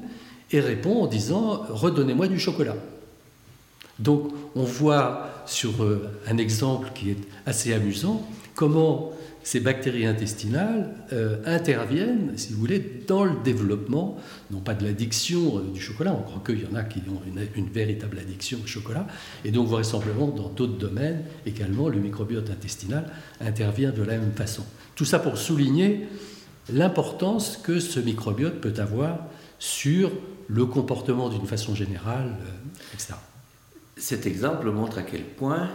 et 0.51 0.59
répond 0.59 1.03
en 1.03 1.07
disant 1.07 1.63
Redonnez-moi 1.69 2.27
du 2.27 2.39
chocolat. 2.39 2.75
Donc 3.99 4.31
on 4.55 4.63
voit 4.63 5.29
sur 5.45 5.83
euh, 5.83 6.09
un 6.27 6.37
exemple 6.37 6.89
qui 6.93 7.11
est 7.11 7.17
assez 7.45 7.73
amusant 7.73 8.27
comment 8.55 9.12
ces 9.43 9.59
bactéries 9.59 10.05
intestinales 10.05 10.95
euh, 11.11 11.37
interviennent, 11.45 12.31
si 12.37 12.53
vous 12.53 12.59
voulez, 12.59 13.03
dans 13.07 13.25
le 13.25 13.35
développement, 13.43 14.17
non 14.51 14.59
pas 14.59 14.73
de 14.73 14.85
l'addiction 14.85 15.57
euh, 15.57 15.71
du 15.71 15.81
chocolat, 15.81 16.13
on 16.17 16.21
croit 16.23 16.41
qu'il 16.45 16.63
y 16.63 16.65
en 16.65 16.75
a 16.75 16.83
qui 16.83 16.99
ont 17.09 17.21
une, 17.55 17.69
véritable 17.69 18.19
addiction 18.19 18.59
au 18.63 18.67
chocolat, 18.67 19.05
et 19.43 19.51
donc 19.51 19.67
vraisemblablement 19.67 20.27
dans 20.27 20.49
d'autres 20.49 20.77
domaines 20.77 21.23
également, 21.45 21.89
le 21.89 21.99
microbiote 21.99 22.49
intestinal 22.49 23.05
intervient 23.41 23.91
de 23.91 24.01
la 24.01 24.17
même 24.17 24.33
façon. 24.33 24.63
Tout 24.95 25.05
ça 25.05 25.19
pour 25.19 25.37
souligner 25.37 26.07
l'importance 26.71 27.57
que 27.57 27.79
ce 27.79 27.99
microbiote 27.99 28.61
peut 28.61 28.73
avoir 28.77 29.25
sur 29.59 30.11
le 30.47 30.65
comportement 30.65 31.29
d'une 31.29 31.47
façon 31.47 31.75
générale, 31.75 32.35
etc. 32.93 33.15
Cet 33.97 34.25
exemple 34.25 34.71
montre 34.71 34.99
à 34.99 35.03
quel 35.03 35.23
point 35.23 35.69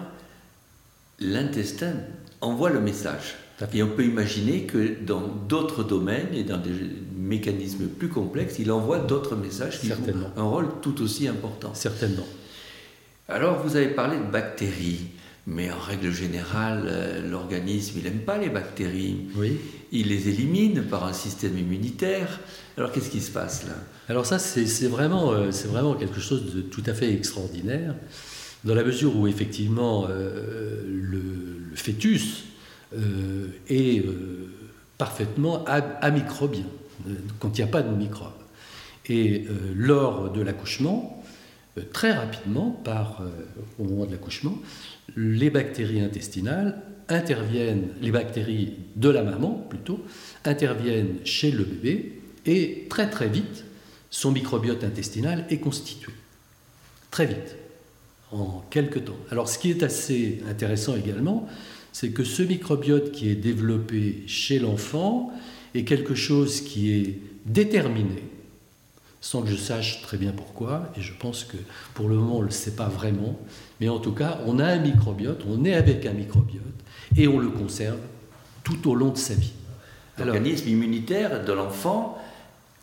l'intestin 1.20 1.94
envoie 2.40 2.70
le 2.70 2.80
message. 2.80 3.37
Et 3.72 3.82
on 3.82 3.88
peut 3.88 4.04
imaginer 4.04 4.62
que 4.62 4.96
dans 5.04 5.26
d'autres 5.48 5.82
domaines 5.82 6.32
et 6.32 6.44
dans 6.44 6.58
des 6.58 6.70
mécanismes 7.16 7.88
plus 7.88 8.08
complexes, 8.08 8.56
il 8.58 8.70
envoie 8.70 8.98
d'autres 8.98 9.36
messages 9.36 9.80
qui 9.80 9.88
jouent 9.88 9.94
un 10.36 10.42
rôle 10.42 10.68
tout 10.80 11.02
aussi 11.02 11.26
important. 11.26 11.74
Certainement. 11.74 12.26
Alors, 13.28 13.62
vous 13.62 13.76
avez 13.76 13.88
parlé 13.88 14.16
de 14.16 14.30
bactéries, 14.30 15.08
mais 15.46 15.70
en 15.70 15.78
règle 15.78 16.10
générale, 16.12 16.84
euh, 16.86 17.28
l'organisme, 17.28 17.94
il 17.98 18.04
n'aime 18.04 18.20
pas 18.20 18.38
les 18.38 18.48
bactéries. 18.48 19.26
Oui. 19.36 19.58
Il 19.92 20.08
les 20.08 20.28
élimine 20.28 20.84
par 20.84 21.04
un 21.04 21.12
système 21.12 21.58
immunitaire. 21.58 22.40
Alors, 22.76 22.92
qu'est-ce 22.92 23.10
qui 23.10 23.20
se 23.20 23.30
passe 23.30 23.66
là? 23.66 23.74
Alors 24.08 24.24
ça, 24.24 24.38
c'est 24.38 24.86
vraiment, 24.86 25.32
euh, 25.32 25.50
vraiment 25.66 25.94
quelque 25.94 26.20
chose 26.20 26.54
de 26.54 26.62
tout 26.62 26.82
à 26.86 26.94
fait 26.94 27.12
extraordinaire, 27.12 27.94
dans 28.64 28.74
la 28.74 28.84
mesure 28.84 29.14
où, 29.16 29.26
effectivement, 29.26 30.06
euh, 30.08 30.82
le, 30.86 31.20
le, 31.70 31.76
fœtus 31.76 32.44
euh, 32.95 33.49
est 33.68 33.99
euh, 33.99 34.50
parfaitement 34.97 35.62
amicrobien, 35.66 36.64
quand 37.38 37.59
il 37.59 37.62
n'y 37.62 37.68
a 37.68 37.71
pas 37.71 37.83
de 37.83 37.95
microbes. 37.95 38.33
Et 39.07 39.45
euh, 39.47 39.73
lors 39.75 40.33
de 40.33 40.40
l'accouchement, 40.40 41.23
très 41.92 42.12
rapidement, 42.12 42.83
au 43.78 43.85
moment 43.85 44.07
de 44.07 44.12
l'accouchement, 44.12 44.59
les 45.16 45.50
bactéries 45.50 46.00
intestinales 46.00 46.80
interviennent, 47.09 47.88
les 48.00 48.11
bactéries 48.11 48.75
de 48.97 49.11
la 49.11 49.23
maman 49.23 49.66
plutôt, 49.68 50.00
interviennent 50.45 51.18
chez 51.25 51.50
le 51.50 51.64
bébé 51.64 52.21
et 52.47 52.87
très 52.88 53.11
très 53.11 53.28
vite, 53.28 53.64
son 54.11 54.33
microbiote 54.33 54.83
intestinal 54.83 55.45
est 55.50 55.59
constitué. 55.59 56.12
Très 57.11 57.26
vite, 57.26 57.57
en 58.33 58.64
quelques 58.71 59.04
temps. 59.04 59.16
Alors 59.30 59.49
ce 59.49 59.59
qui 59.59 59.71
est 59.71 59.83
assez 59.83 60.40
intéressant 60.49 60.97
également, 60.97 61.49
c'est 62.00 62.11
que 62.11 62.23
ce 62.23 62.45
microbiote 62.45 63.11
qui 63.11 63.28
est 63.28 63.35
développé 63.35 64.23
chez 64.28 64.61
l'enfant 64.61 65.33
est 65.75 65.83
quelque 65.83 66.14
chose 66.14 66.61
qui 66.61 66.93
est 66.93 67.19
déterminé, 67.45 68.23
sans 69.21 69.43
que 69.43 69.49
je 69.49 69.57
sache 69.57 70.00
très 70.02 70.17
bien 70.17 70.31
pourquoi, 70.31 70.93
et 70.97 71.00
je 71.00 71.12
pense 71.19 71.43
que 71.43 71.57
pour 71.95 72.09
le 72.09 72.14
moment 72.14 72.37
on 72.37 72.43
ne 72.43 72.45
le 72.45 72.52
sait 72.52 72.76
pas 72.76 72.87
vraiment, 72.87 73.37
mais 73.81 73.88
en 73.88 73.99
tout 73.99 74.12
cas 74.12 74.38
on 74.47 74.61
a 74.61 74.64
un 74.64 74.78
microbiote, 74.78 75.43
on 75.50 75.64
est 75.64 75.75
avec 75.75 76.07
un 76.07 76.12
microbiote, 76.12 76.62
et 77.17 77.26
on 77.26 77.40
le 77.40 77.49
conserve 77.49 77.99
tout 78.62 78.88
au 78.88 78.95
long 78.95 79.11
de 79.11 79.19
sa 79.19 79.35
vie. 79.35 79.55
L'organisme 80.19 80.69
immunitaire 80.69 81.45
de 81.45 81.52
l'enfant 81.52 82.17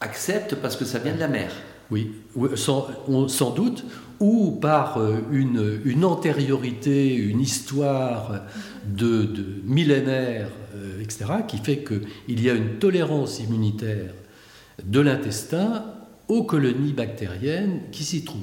accepte 0.02 0.56
parce 0.56 0.76
que 0.76 0.84
ça 0.84 1.00
vient 1.00 1.16
de 1.16 1.22
la 1.22 1.30
mère. 1.30 1.54
Oui, 1.90 2.12
sans, 2.56 2.88
sans 3.30 3.52
doute, 3.52 3.86
ou 4.20 4.52
par 4.52 4.98
euh, 4.98 5.20
une, 5.32 6.06
antériorité, 6.06 7.14
une 7.14 7.42
histoire 7.42 8.42
de, 8.88 9.28
millénaires, 9.64 10.50
euh, 10.76 11.02
etc., 11.02 11.26
qui 11.48 11.58
fait 11.58 11.84
qu'il 11.84 12.42
y 12.42 12.50
a 12.50 12.54
une 12.54 12.78
tolérance 12.80 13.40
immunitaire 13.40 14.14
de 14.84 15.00
l'intestin 15.00 15.86
aux 16.28 16.44
colonies 16.44 16.94
bactériennes 16.94 17.82
qui 17.92 18.04
s'y 18.04 18.24
trouvent. 18.24 18.42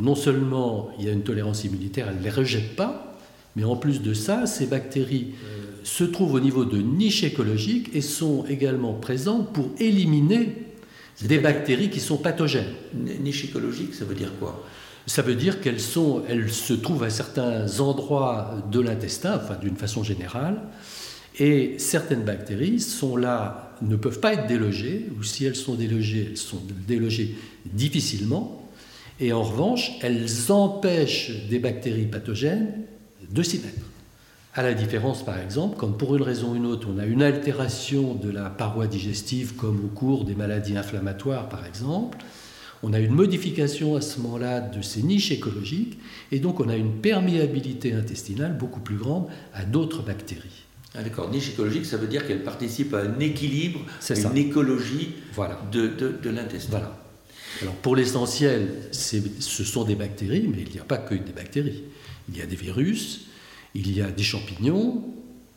non 0.00 0.14
seulement 0.14 0.90
il 0.98 1.06
y 1.06 1.08
a 1.08 1.12
une 1.12 1.22
tolérance 1.22 1.64
immunitaire, 1.64 2.08
elle 2.08 2.18
ne 2.18 2.22
les 2.22 2.30
rejette 2.30 2.76
pas, 2.76 3.16
mais 3.56 3.64
en 3.64 3.76
plus 3.76 4.00
de 4.00 4.14
ça, 4.14 4.46
ces 4.46 4.66
bactéries 4.66 5.34
euh, 5.44 5.62
se 5.84 6.04
trouvent 6.04 6.34
au 6.34 6.40
niveau 6.40 6.64
de 6.64 6.78
niches 6.78 7.24
écologiques 7.24 7.90
et 7.94 8.00
sont 8.00 8.44
également 8.48 8.94
présentes 8.94 9.52
pour 9.52 9.68
éliminer 9.78 10.54
des 11.20 11.38
bactéries 11.38 11.90
qui 11.90 12.00
sont 12.00 12.16
pathogènes. 12.16 12.72
Niche 12.94 13.44
écologique, 13.44 13.94
ça 13.94 14.04
veut 14.04 14.14
dire 14.14 14.32
quoi? 14.38 14.64
Ça 15.06 15.22
veut 15.22 15.34
dire 15.34 15.60
qu'elles 15.60 15.80
se 15.80 16.72
trouvent 16.74 17.04
à 17.04 17.10
certains 17.10 17.80
endroits 17.80 18.62
de 18.70 18.80
l'intestin, 18.80 19.40
enfin 19.42 19.56
d'une 19.60 19.76
façon 19.76 20.02
générale, 20.02 20.60
et 21.38 21.76
certaines 21.78 22.22
bactéries 22.22 22.80
sont 22.80 23.16
là, 23.16 23.74
ne 23.82 23.96
peuvent 23.96 24.20
pas 24.20 24.34
être 24.34 24.46
délogées, 24.46 25.08
ou 25.18 25.22
si 25.22 25.44
elles 25.44 25.56
sont 25.56 25.74
délogées, 25.74 26.28
elles 26.30 26.36
sont 26.36 26.60
délogées 26.86 27.36
difficilement, 27.66 28.68
et 29.18 29.32
en 29.32 29.42
revanche, 29.42 29.92
elles 30.02 30.50
empêchent 30.50 31.48
des 31.48 31.58
bactéries 31.58 32.06
pathogènes 32.06 32.72
de 33.30 33.42
s'y 33.42 33.58
mettre. 33.58 33.86
À 34.54 34.62
la 34.62 34.74
différence, 34.74 35.24
par 35.24 35.38
exemple, 35.40 35.76
quand 35.78 35.88
pour 35.88 36.14
une 36.14 36.22
raison 36.22 36.52
ou 36.52 36.56
une 36.56 36.66
autre, 36.66 36.86
on 36.94 36.98
a 36.98 37.06
une 37.06 37.22
altération 37.22 38.14
de 38.14 38.30
la 38.30 38.50
paroi 38.50 38.86
digestive, 38.86 39.54
comme 39.54 39.82
au 39.84 39.88
cours 39.88 40.24
des 40.24 40.34
maladies 40.34 40.76
inflammatoires, 40.76 41.48
par 41.48 41.64
exemple, 41.64 42.18
on 42.82 42.92
a 42.92 42.98
une 42.98 43.12
modification 43.12 43.96
à 43.96 44.00
ce 44.00 44.20
moment-là 44.20 44.60
de 44.60 44.82
ces 44.82 45.02
niches 45.02 45.30
écologiques, 45.30 45.98
et 46.30 46.40
donc 46.40 46.60
on 46.60 46.68
a 46.68 46.76
une 46.76 46.92
perméabilité 46.92 47.92
intestinale 47.92 48.56
beaucoup 48.58 48.80
plus 48.80 48.96
grande 48.96 49.28
à 49.54 49.64
d'autres 49.64 50.02
bactéries. 50.02 50.64
Ah, 50.94 51.02
D'accord, 51.02 51.30
niche 51.30 51.50
écologique, 51.50 51.86
ça 51.86 51.96
veut 51.96 52.06
dire 52.06 52.26
qu'elle 52.26 52.42
participe 52.42 52.92
à 52.94 52.98
un 52.98 53.18
équilibre, 53.18 53.80
à 54.08 54.14
une 54.14 54.36
écologie 54.36 55.14
voilà. 55.32 55.60
de, 55.72 55.86
de, 55.86 56.30
l'intestin. 56.30 56.70
Voilà. 56.70 56.98
Alors 57.62 57.74
pour 57.76 57.96
l'essentiel, 57.96 58.68
ce 58.90 59.64
sont 59.64 59.84
des 59.84 59.94
bactéries, 59.94 60.48
mais 60.48 60.62
il 60.62 60.72
n'y 60.72 60.80
a 60.80 60.84
pas 60.84 60.98
que 60.98 61.14
des 61.14 61.32
bactéries. 61.32 61.84
Il 62.28 62.36
y 62.36 62.42
a 62.42 62.46
des 62.46 62.56
virus, 62.56 63.26
il 63.74 63.94
y 63.96 64.02
a 64.02 64.10
des 64.10 64.22
champignons. 64.22 65.02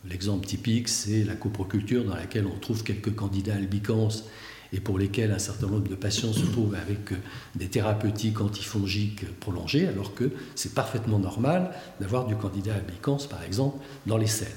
L'exemple 0.08 0.46
typique, 0.46 0.88
c'est 0.88 1.24
la 1.24 1.34
coproculture 1.34 2.04
dans 2.04 2.14
laquelle 2.14 2.46
on 2.46 2.58
trouve 2.58 2.82
quelques 2.82 3.14
candidats 3.14 3.54
albicans 3.54 4.08
et 4.72 4.80
pour 4.80 4.98
lesquels 4.98 5.30
un 5.30 5.38
certain 5.38 5.66
nombre 5.66 5.88
de 5.88 5.94
patients 5.94 6.32
se 6.32 6.44
trouvent 6.44 6.74
avec 6.74 7.12
euh, 7.12 7.16
des 7.54 7.66
thérapeutiques 7.68 8.40
antifongiques 8.40 9.24
prolongées, 9.40 9.86
alors 9.86 10.14
que 10.14 10.30
c'est 10.54 10.74
parfaitement 10.74 11.18
normal 11.18 11.70
d'avoir 12.00 12.26
du 12.26 12.36
candidat 12.36 12.74
albicans, 12.74 13.18
par 13.28 13.42
exemple, 13.42 13.78
dans 14.06 14.16
les 14.16 14.26
selles. 14.26 14.48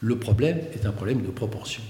Le 0.00 0.18
problème 0.18 0.60
est 0.74 0.86
un 0.86 0.92
problème 0.92 1.22
de 1.22 1.30
proportion. 1.30 1.82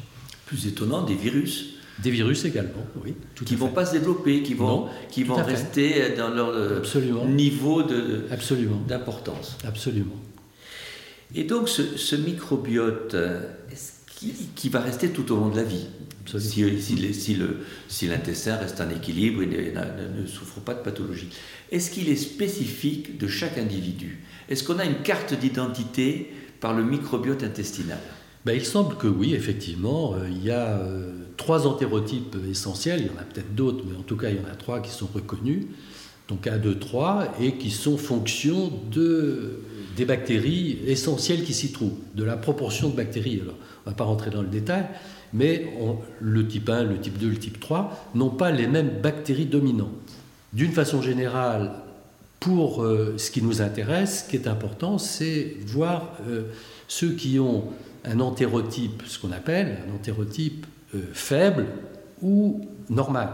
Plus 0.47 0.67
étonnant, 0.67 1.03
des 1.03 1.15
virus. 1.15 1.73
Des 2.03 2.11
virus 2.11 2.45
également, 2.45 2.85
oui. 3.03 3.15
qui 3.47 3.55
ne 3.55 3.59
vont 3.59 3.71
pas 3.71 3.87
se 3.87 3.93
développer, 3.93 4.43
qui 4.43 4.53
vont, 4.53 4.89
qui 5.11 5.25
vont 5.25 5.43
rester 5.43 6.15
dans 6.15 6.29
leur 6.29 6.51
euh, 6.51 6.83
niveau 7.27 7.83
d'importance. 7.83 9.57
Absolument. 9.65 10.17
Et 11.35 11.45
donc 11.45 11.69
ce, 11.69 12.17
microbiote, 12.17 13.15
euh, 13.15 13.49
qui, 14.17 14.33
qui, 14.57 14.69
va 14.69 14.81
rester 14.81 15.11
tout 15.11 15.31
au 15.33 15.37
long 15.37 15.49
de 15.51 15.57
la 15.57 15.63
vie 15.63 15.87
si, 16.39 16.83
si, 16.83 17.39
si 17.89 18.07
l'intestin 18.07 18.57
reste 18.57 18.81
en 18.81 18.91
équilibre 18.91 19.43
et 19.43 19.47
ne, 19.47 20.21
ne 20.23 20.27
souffre 20.27 20.61
pas 20.61 20.75
de 20.75 20.81
pathologie. 20.81 21.29
Est-ce 21.71 21.91
qu'il 21.91 22.09
est 22.09 22.17
spécifique 22.17 23.19
de 23.19 23.29
chaque 23.29 23.59
individu? 23.59 24.25
Est-ce 24.49 24.65
qu'on 24.65 24.79
a 24.79 24.85
une 24.85 25.03
carte 25.03 25.35
d'identité 25.35 26.33
par 26.61 26.75
le 26.75 26.83
microbiote 26.83 27.43
intestinal? 27.45 27.99
Ben, 28.45 28.55
il 28.55 28.65
semble 28.65 28.97
que 28.97 29.09
oui, 29.09 29.35
effectivement. 29.35 30.15
Euh, 30.15 30.29
il 30.31 30.45
y 30.45 30.51
a 30.51 30.79
euh, 30.79 31.13
trois 31.37 31.67
entérotypes 31.67 32.37
essentiels. 32.49 33.01
Il 33.01 33.07
y 33.07 33.11
en 33.11 33.21
a 33.21 33.25
peut-être 33.25 33.55
d'autres, 33.55 33.85
mais 33.89 33.97
en 33.97 34.03
tout 34.03 34.17
cas, 34.17 34.31
il 34.31 34.37
y 34.37 34.41
en 34.41 34.51
a 34.51 34.55
trois 34.57 34.81
qui 34.81 34.91
sont 34.91 35.09
reconnus. 35.13 35.65
Donc 36.29 36.47
1, 36.47 36.59
2, 36.59 36.79
3, 36.79 37.35
et 37.41 37.57
qui 37.57 37.71
sont 37.71 37.97
fonction 37.97 38.73
de, 38.91 39.61
des 39.97 40.05
bactéries 40.05 40.79
essentielles 40.87 41.43
qui 41.43 41.55
s'y 41.55 41.73
trouvent, 41.73 41.99
de 42.15 42.25
la 42.25 42.37
proportion 42.37 42.89
de 42.89 42.97
bactéries. 42.97 43.41
Alors, 43.43 43.55
on 43.55 43.91
ne 43.91 43.93
va 43.93 43.97
pas 43.97 44.05
rentrer 44.05 44.31
dans 44.31 44.43
le 44.43 44.49
détail, 44.49 44.87
mais 45.33 45.67
le 46.21 46.47
type 46.47 46.69
1, 46.69 46.85
le 46.85 46.99
type 46.99 47.19
2, 47.19 47.29
le 47.29 47.37
type 47.37 47.59
3 47.61 48.11
n'ont 48.15 48.31
pas 48.31 48.51
les 48.51 48.67
mêmes 48.67 49.01
bactéries 49.03 49.47
dominantes. 49.47 49.91
D'une 50.53 50.73
façon 50.73 51.03
générale, 51.03 51.73
pour 52.39 52.83
euh, 52.83 53.15
ce 53.17 53.31
qui 53.31 53.43
nous 53.43 53.63
intéresse, 53.63 54.25
ce 54.25 54.31
qui 54.31 54.37
est 54.37 54.47
important, 54.47 54.99
c'est 54.99 55.57
voir 55.67 56.13
ceux 56.87 57.13
qui 57.13 57.39
ont 57.39 57.65
un 58.05 58.21
entérotype, 58.21 59.03
ce 59.07 59.19
qu'on 59.19 59.33
appelle 59.33 59.79
un 59.89 59.95
entérotype 59.95 60.67
euh, 60.95 61.01
faible 61.13 61.67
ou 62.23 62.67
normal. 62.89 63.31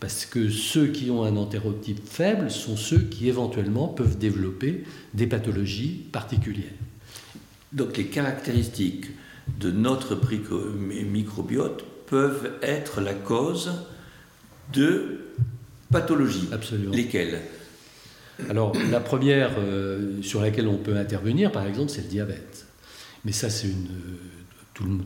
Parce 0.00 0.24
que 0.24 0.48
ceux 0.48 0.86
qui 0.86 1.10
ont 1.10 1.24
un 1.24 1.36
entérotype 1.36 2.00
faible 2.06 2.50
sont 2.50 2.76
ceux 2.76 3.00
qui 3.00 3.28
éventuellement 3.28 3.86
peuvent 3.86 4.16
développer 4.16 4.84
des 5.12 5.26
pathologies 5.26 6.06
particulières. 6.10 6.72
Donc 7.72 7.98
les 7.98 8.06
caractéristiques 8.06 9.06
de 9.60 9.70
notre 9.70 10.18
microbiote 11.04 11.84
peuvent 12.06 12.50
être 12.62 13.02
la 13.02 13.12
cause 13.12 13.72
de 14.72 15.20
pathologies. 15.92 16.48
Absolument. 16.50 16.94
Lesquelles? 16.94 17.42
Alors 18.48 18.72
la 18.90 19.00
première 19.00 19.52
euh, 19.58 20.22
sur 20.22 20.40
laquelle 20.40 20.66
on 20.66 20.78
peut 20.78 20.96
intervenir, 20.96 21.52
par 21.52 21.66
exemple, 21.66 21.90
c'est 21.90 22.02
le 22.02 22.08
diabète. 22.08 22.66
Mais 23.26 23.32
ça, 23.32 23.50
c'est 23.50 23.68
une. 23.68 23.88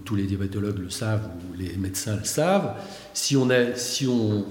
tous 0.04 0.14
les 0.14 0.24
diabétologues 0.24 0.78
le 0.78 0.90
savent 0.90 1.26
ou 1.26 1.56
les 1.56 1.76
médecins 1.76 2.16
le 2.16 2.24
savent. 2.24 2.76
Si 3.12 3.36
on, 3.36 3.50
a, 3.50 3.74
si 3.74 4.06
on 4.06 4.46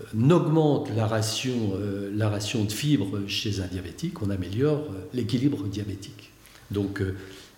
euh, 0.00 0.30
augmente 0.30 0.90
la 0.94 1.06
ration, 1.06 1.72
euh, 1.74 2.10
la 2.14 2.28
ration 2.28 2.64
de 2.64 2.72
fibres 2.72 3.20
chez 3.26 3.60
un 3.60 3.66
diabétique, 3.66 4.22
on 4.22 4.30
améliore 4.30 4.80
euh, 4.90 5.04
l'équilibre 5.14 5.64
diabétique. 5.64 6.30
Donc, 6.70 7.02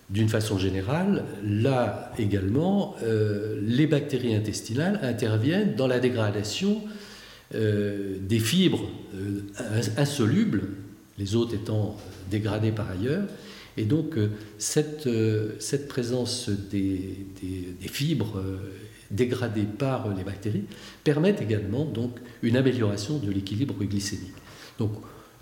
d'une 0.09 0.29
façon 0.29 0.57
générale, 0.57 1.23
là 1.43 2.11
également, 2.19 2.95
les 3.59 3.87
bactéries 3.87 4.35
intestinales 4.35 4.99
interviennent 5.01 5.75
dans 5.75 5.87
la 5.87 5.99
dégradation 5.99 6.83
des 7.51 8.39
fibres 8.39 8.87
insolubles, 9.97 10.61
les 11.17 11.35
autres 11.35 11.55
étant 11.55 11.97
dégradées 12.29 12.71
par 12.71 12.89
ailleurs, 12.91 13.23
et 13.77 13.85
donc, 13.85 14.15
cette, 14.59 15.09
cette 15.59 15.87
présence 15.87 16.49
des, 16.49 17.25
fibres 17.79 18.43
dégradées 19.11 19.63
par 19.63 20.13
les 20.13 20.23
bactéries 20.23 20.65
permet 21.03 21.35
également 21.41 21.85
donc, 21.85 22.17
une 22.41 22.57
amélioration 22.57 23.17
de 23.17 23.31
l'équilibre 23.31 23.75
glycémique. 23.83 24.33
Donc, 24.77 24.91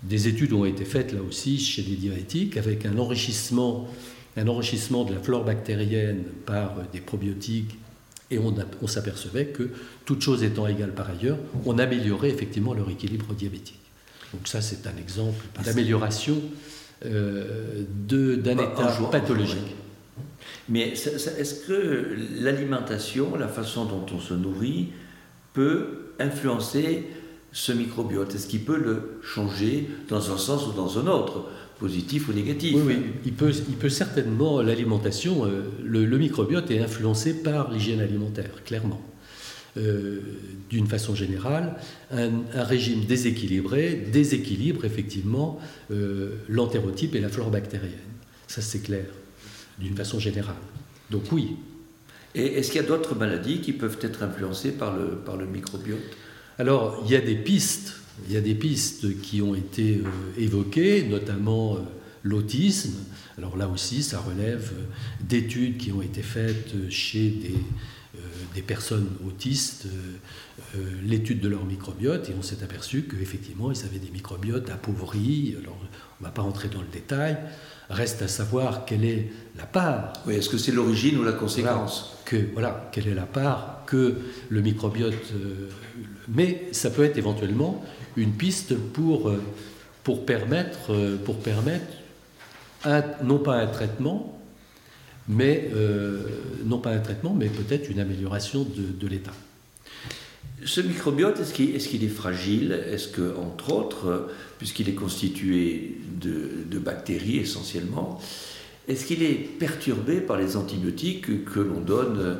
des 0.02 0.28
études 0.28 0.52
ont 0.52 0.64
été 0.64 0.84
faites 0.84 1.12
là 1.12 1.20
aussi 1.22 1.58
chez 1.58 1.82
les 1.82 1.96
diabétiques 1.96 2.56
avec 2.56 2.86
un 2.86 2.98
enrichissement, 2.98 3.88
un 4.36 4.46
enrichissement 4.46 5.04
de 5.04 5.14
la 5.14 5.20
flore 5.20 5.44
bactérienne 5.44 6.24
par 6.46 6.76
des 6.92 7.00
probiotiques 7.00 7.76
et 8.30 8.38
on, 8.38 8.54
on 8.82 8.86
s'apercevait 8.86 9.46
que, 9.46 9.70
toutes 10.04 10.20
choses 10.20 10.42
étant 10.42 10.66
égales 10.66 10.94
par 10.94 11.10
ailleurs, 11.10 11.38
on 11.64 11.78
améliorait 11.78 12.30
effectivement 12.30 12.74
leur 12.74 12.90
équilibre 12.90 13.34
diabétique. 13.34 13.80
Donc 14.32 14.46
ça, 14.46 14.60
c'est 14.60 14.86
un 14.86 14.96
exemple 15.00 15.44
d'amélioration 15.64 16.40
euh, 17.04 17.84
d'un 18.06 18.54
bah, 18.54 18.64
état 18.64 18.98
pathologique. 19.10 19.74
Mais 20.68 20.88
est-ce 20.88 21.66
que 21.66 22.06
l'alimentation, 22.40 23.36
la 23.36 23.48
façon 23.48 23.84
dont 23.84 24.04
on 24.14 24.20
se 24.20 24.34
nourrit, 24.34 24.88
peut 25.54 26.12
influencer 26.18 27.04
ce 27.52 27.72
microbiote? 27.72 28.34
Est-ce 28.34 28.46
qu'il 28.46 28.60
peut 28.60 28.78
le 28.78 29.20
changer 29.22 29.88
dans 30.08 30.32
un 30.32 30.36
sens 30.36 30.66
ou 30.66 30.72
dans 30.72 30.98
un 30.98 31.06
autre 31.06 31.46
positif 31.78 32.28
ou 32.28 32.32
négatif? 32.32 32.74
Oui, 32.76 32.82
oui. 32.86 32.96
Il, 33.24 33.32
peut, 33.32 33.52
il 33.68 33.76
peut 33.76 33.88
certainement, 33.88 34.60
l'alimentation, 34.60 35.46
euh, 35.46 35.62
le, 35.82 36.18
microbiote 36.18 36.70
est 36.70 36.80
influencé 36.80 37.42
par 37.42 37.70
l'hygiène 37.70 38.00
alimentaire, 38.00 38.62
clairement. 38.64 39.00
Euh, 39.76 40.20
d'une 40.70 40.86
façon 40.86 41.14
générale, 41.14 41.76
un, 42.10 42.42
régime 42.54 43.04
déséquilibré 43.04 44.06
déséquilibre 44.10 44.84
effectivement 44.84 45.60
euh, 45.90 46.30
et 46.48 47.20
la 47.20 47.28
flore 47.28 47.50
bactérienne. 47.50 47.92
Ça 48.48 48.60
c'est 48.60 48.80
clair, 48.80 49.04
d'une 49.78 49.96
façon 49.96 50.18
générale. 50.18 50.56
Donc 51.10 51.32
oui. 51.32 51.56
Et 52.34 52.44
est-ce 52.58 52.70
qu'il 52.70 52.80
y 52.80 52.84
a 52.84 52.86
d'autres 52.86 53.14
maladies 53.14 53.60
qui 53.60 53.72
peuvent 53.72 53.98
être 54.02 54.22
influencées 54.22 54.72
par 54.72 54.96
le, 54.96 55.16
par 55.16 55.36
le 55.36 55.46
microbiote? 55.46 55.98
Alors 56.58 57.02
il 57.04 57.10
y 57.10 57.16
a 57.16 57.20
des 57.20 57.36
pistes, 57.36 57.94
il 58.26 58.34
y 58.34 58.36
a 58.36 58.40
des 58.40 58.54
pistes 58.54 59.20
qui 59.20 59.40
ont 59.42 59.54
été 59.54 59.96
euh, 59.96 60.40
évoquées, 60.40 61.04
notamment 61.04 61.78
l'autisme. 62.22 62.94
Alors 63.38 63.56
là 63.56 63.68
aussi, 63.68 64.02
ça 64.02 64.20
relève 64.20 64.72
d'études 65.20 65.78
qui 65.78 65.92
ont 65.92 66.02
été 66.02 66.22
faites 66.22 66.90
chez 66.90 67.30
des 67.30 67.54
euh, 68.18 68.20
des 68.54 68.62
personnes 68.62 69.08
autistes 69.26 69.86
euh, 69.86 70.78
euh, 70.78 70.90
l'étude 71.04 71.40
de 71.40 71.48
leur 71.48 71.66
microbiote 71.66 72.30
et 72.30 72.34
on 72.38 72.42
s'est 72.42 72.62
aperçu 72.62 73.02
qu'effectivement 73.02 73.70
ils 73.70 73.84
avaient 73.84 73.98
des 73.98 74.10
microbiotes 74.10 74.70
appauvris. 74.70 75.54
Alors 75.60 75.78
on 76.20 76.24
ne 76.24 76.28
va 76.28 76.32
pas 76.32 76.42
rentrer 76.42 76.68
dans 76.68 76.80
le 76.80 76.88
détail. 76.88 77.36
Reste 77.90 78.22
à 78.22 78.28
savoir 78.28 78.84
quelle 78.84 79.04
est 79.04 79.30
la 79.56 79.64
part. 79.64 80.12
Oui, 80.26 80.34
est-ce 80.34 80.48
que 80.48 80.58
c'est 80.58 80.72
l'origine 80.72 81.18
ou 81.18 81.24
la 81.24 81.32
conséquence? 81.32 82.18
Que, 82.24 82.36
Voilà, 82.52 82.90
quelle 82.92 83.08
est 83.08 83.14
la 83.14 83.26
part 83.26 83.82
que 83.86 84.16
le 84.50 84.60
microbiote. 84.60 85.14
mais 86.28 86.68
ça 86.72 86.90
peut 86.90 87.04
être 87.04 87.16
éventuellement 87.16 87.82
une 88.16 88.32
piste 88.32 88.74
pour, 88.74 89.32
pour 90.04 90.26
permettre, 90.26 90.92
pour 91.24 91.38
permettre 91.38 91.86
non 93.22 93.38
pas 93.38 93.56
un 93.56 93.66
traitement, 93.66 94.38
mais 95.28 95.70
euh, 95.74 96.22
non 96.64 96.78
pas 96.78 96.90
un 96.90 97.00
traitement, 97.00 97.34
mais 97.34 97.48
peut-être 97.48 97.90
une 97.90 98.00
amélioration 98.00 98.64
de, 98.64 99.06
l'état. 99.06 99.32
Ce 100.64 100.80
microbiote, 100.80 101.38
est-ce 101.40 101.54
qu'il 101.54 102.04
est, 102.04 102.08
fragile? 102.08 102.72
Est-ce 102.90 103.08
que, 103.08 103.36
entre 103.36 103.72
autres, 103.72 104.28
puisqu'il 104.58 104.88
est 104.88 104.94
constitué 104.94 105.98
de, 106.20 106.78
bactéries 106.78 107.38
essentiellement, 107.38 108.20
est-ce 108.88 109.04
qu'il 109.04 109.22
est 109.22 109.34
perturbé 109.58 110.20
par 110.20 110.38
les 110.38 110.56
antibiotiques 110.56 111.44
que 111.44 111.60
l'on 111.60 111.80
donne 111.80 112.38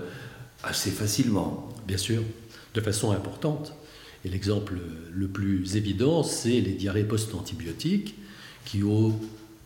assez 0.62 0.90
facilement? 0.90 1.68
Bien 1.87 1.98
sûr, 1.98 2.22
de 2.74 2.81
façon 2.81 3.12
importante. 3.12 3.72
Et 4.24 4.28
l'exemple 4.28 4.74
le 5.12 5.28
plus 5.28 5.76
évident, 5.76 6.22
c'est 6.22 6.61
les 6.61 6.72
diarrhées 6.72 7.04
post-antibiotiques, 7.04 8.16
qui 8.64 8.83
au 8.83 9.14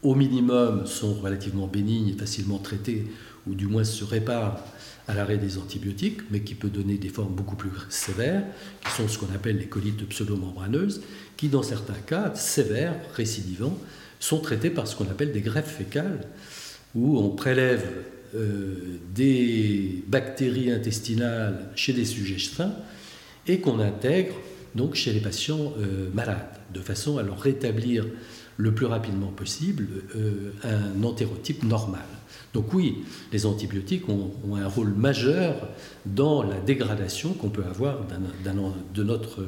au 0.02 0.14
minimum, 0.14 0.86
sont 0.86 1.14
relativement 1.14 1.66
bénignes 1.66 2.08
et 2.08 2.18
facilement 2.18 2.58
traitées, 2.58 3.06
ou 3.46 3.54
du 3.54 3.66
moins 3.66 3.84
se 3.84 4.04
réparent 4.04 4.58
à 5.08 5.14
l'arrêt 5.14 5.38
des 5.38 5.58
antibiotiques, 5.58 6.20
mais 6.30 6.40
qui 6.40 6.54
peut 6.54 6.68
donner 6.68 6.96
des 6.96 7.08
formes 7.08 7.34
beaucoup 7.34 7.56
plus 7.56 7.70
sévères, 7.88 8.44
qui 8.84 8.92
sont 8.92 9.08
ce 9.08 9.18
qu'on 9.18 9.34
appelle 9.34 9.58
les 9.58 9.66
colites 9.66 10.06
pseudomembraneuses, 10.08 11.02
qui 11.36 11.48
dans 11.48 11.62
certains 11.62 12.00
cas 12.06 12.34
sévères, 12.34 12.94
récidivants, 13.14 13.78
sont 14.20 14.38
traitées 14.38 14.70
par 14.70 14.86
ce 14.86 14.94
qu'on 14.94 15.08
appelle 15.08 15.32
des 15.32 15.40
greffes 15.40 15.76
fécales, 15.76 16.26
où 16.94 17.18
on 17.18 17.30
prélève 17.30 17.84
euh, 18.34 18.98
des 19.14 20.04
bactéries 20.06 20.70
intestinales 20.70 21.70
chez 21.74 21.92
des 21.92 22.04
sujets 22.04 22.38
sains 22.38 22.74
et 23.46 23.60
qu'on 23.60 23.78
intègre 23.80 24.34
donc 24.74 24.94
chez 24.94 25.12
les 25.12 25.20
patients 25.20 25.74
euh, 25.78 26.08
malades, 26.14 26.58
de 26.72 26.80
façon 26.80 27.18
à 27.18 27.22
leur 27.22 27.40
rétablir 27.40 28.06
le 28.56 28.72
plus 28.72 28.86
rapidement 28.86 29.28
possible 29.28 29.86
euh, 30.16 30.52
un 30.64 31.02
entérotype 31.02 31.62
normal. 31.62 32.06
Donc 32.54 32.74
oui, 32.74 33.04
les 33.32 33.46
antibiotiques 33.46 34.08
ont, 34.08 34.30
un 34.54 34.68
rôle 34.68 34.92
majeur 34.94 35.68
dans 36.04 36.42
la 36.42 36.58
dégradation 36.58 37.32
qu'on 37.32 37.48
peut 37.48 37.64
avoir 37.64 38.00
de 38.94 39.02
notre 39.02 39.40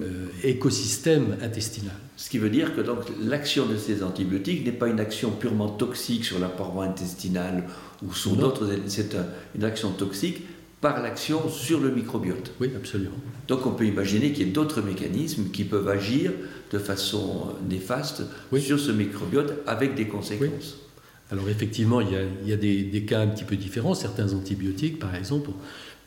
euh, 0.00 0.26
écosystème 0.42 1.36
intestinal. 1.42 1.94
Ce 2.16 2.30
qui 2.30 2.38
veut 2.38 2.50
dire 2.50 2.74
que 2.74 2.80
donc 2.80 3.00
l'action 3.22 3.66
de 3.66 3.76
ces 3.76 4.02
antibiotiques 4.02 4.64
n'est 4.64 4.72
pas 4.72 4.88
une 4.88 5.00
action 5.00 5.30
purement 5.30 5.68
toxique 5.68 6.24
sur 6.24 6.38
la 6.38 6.48
paroi 6.48 6.84
intestinale 6.84 7.64
ou 8.06 8.14
sur 8.14 8.36
d'autres, 8.36 8.68
c'est 8.86 9.16
une 9.54 9.64
action 9.64 9.90
toxique 9.90 10.42
par 10.80 11.02
l'action 11.02 11.48
sur 11.48 11.80
le 11.80 11.90
microbiote. 11.90 12.52
Oui, 12.60 12.70
absolument. 12.76 13.16
Donc 13.48 13.66
on 13.66 13.72
peut 13.72 13.86
imaginer 13.86 14.32
qu'il 14.32 14.46
y 14.46 14.50
ait 14.50 14.52
d'autres 14.52 14.80
mécanismes 14.80 15.50
qui 15.50 15.64
peuvent 15.64 15.88
agir 15.88 16.32
de 16.70 16.78
façon 16.78 17.48
néfaste 17.68 18.22
sur 18.58 18.78
ce 18.78 18.92
microbiote 18.92 19.54
avec 19.66 19.94
des 19.94 20.06
conséquences. 20.06 20.87
Alors 21.30 21.48
effectivement, 21.48 22.00
il 22.00 22.08
y 22.46 22.52
a, 22.52 22.56
des, 22.56 23.04
cas 23.06 23.20
un 23.20 23.26
petit 23.26 23.44
peu 23.44 23.56
différents. 23.56 23.94
Certains 23.94 24.32
antibiotiques, 24.32 24.98
par 24.98 25.14
exemple, 25.14 25.50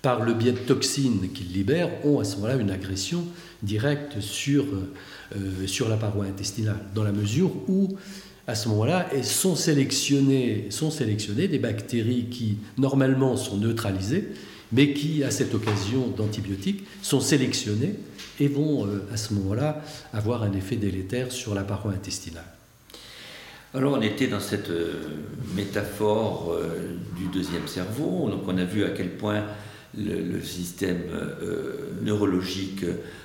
par 0.01 0.23
le 0.23 0.34
biais 0.34 0.51
de 0.51 0.57
toxines 0.57 1.31
qu'ils 1.31 1.51
libèrent, 1.51 1.91
ont 2.05 2.19
à 2.19 2.23
ce 2.23 2.38
moment-là 2.38 2.55
une 2.55 2.71
agression 2.71 3.25
directe 3.62 4.19
sur, 4.19 4.65
euh, 5.36 5.88
la 5.88 5.97
paroi 5.97 6.25
intestinale, 6.25 6.79
dans 6.95 7.03
la 7.03 7.12
mesure 7.12 7.51
où, 7.67 7.89
à 8.47 8.55
ce 8.55 8.67
moment-là, 8.69 9.07
sont 9.21 9.55
sélectionnées, 9.55 10.67
sont 10.71 10.89
sélectionnées 10.89 11.47
des 11.47 11.60
bactéries 11.60 12.25
qui, 12.31 12.57
normalement, 12.79 13.38
sont 13.38 13.57
neutralisées, 13.57 14.29
mais 14.71 14.93
qui, 14.93 15.23
à 15.23 15.29
cette 15.29 15.53
occasion 15.53 16.07
d'antibiotiques, 16.17 16.84
sont 17.03 17.19
sélectionnées 17.19 17.93
et 18.39 18.47
vont, 18.47 18.88
euh, 18.88 19.03
à 19.13 19.17
ce 19.17 19.36
moment-là, 19.36 19.84
avoir 20.13 20.41
un 20.41 20.53
effet 20.53 20.77
délétère 20.77 21.31
sur 21.31 21.53
la 21.53 21.63
paroi 21.63 21.91
intestinale. 21.91 22.45
Alors 23.73 23.93
on 23.93 24.01
était 24.01 24.27
dans 24.27 24.41
cette 24.41 24.69
euh, 24.69 24.95
métaphore 25.55 26.51
euh, 26.51 26.97
du 27.15 27.27
deuxième 27.27 27.67
cerveau, 27.67 28.29
donc 28.29 28.41
on 28.45 28.57
a 28.57 28.65
vu 28.65 28.84
à 28.84 28.89
quel 28.89 29.12
point 29.12 29.45
le, 29.97 30.41
système 30.41 31.03
euh, 31.10 31.91
neurologique 32.01 32.84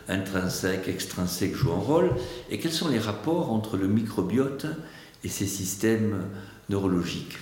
intrinsèque, 0.09 0.87
extrinsèque 0.87 1.56
joue 1.56 1.72
un 1.72 1.80
rôle, 1.80 2.11
et 2.48 2.59
quels 2.59 2.72
sont 2.72 2.88
les 2.88 3.00
rapports 3.00 3.50
entre 3.50 3.76
le 3.76 3.88
microbiote 3.88 4.66
et 5.24 5.28
ces 5.28 5.46
systèmes 5.46 6.22
neurologiques? 6.70 7.38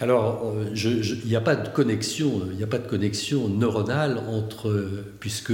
Alors, 0.00 0.54
il 0.74 1.26
n'y 1.26 1.36
a 1.36 1.42
pas 1.42 1.56
de 1.56 1.68
connexion, 1.68 2.40
il 2.50 2.56
n'y 2.56 2.62
a 2.62 2.66
pas 2.66 2.78
de 2.78 2.88
connexion 2.88 3.48
neuronale 3.48 4.22
entre, 4.30 4.88
puisque 5.20 5.52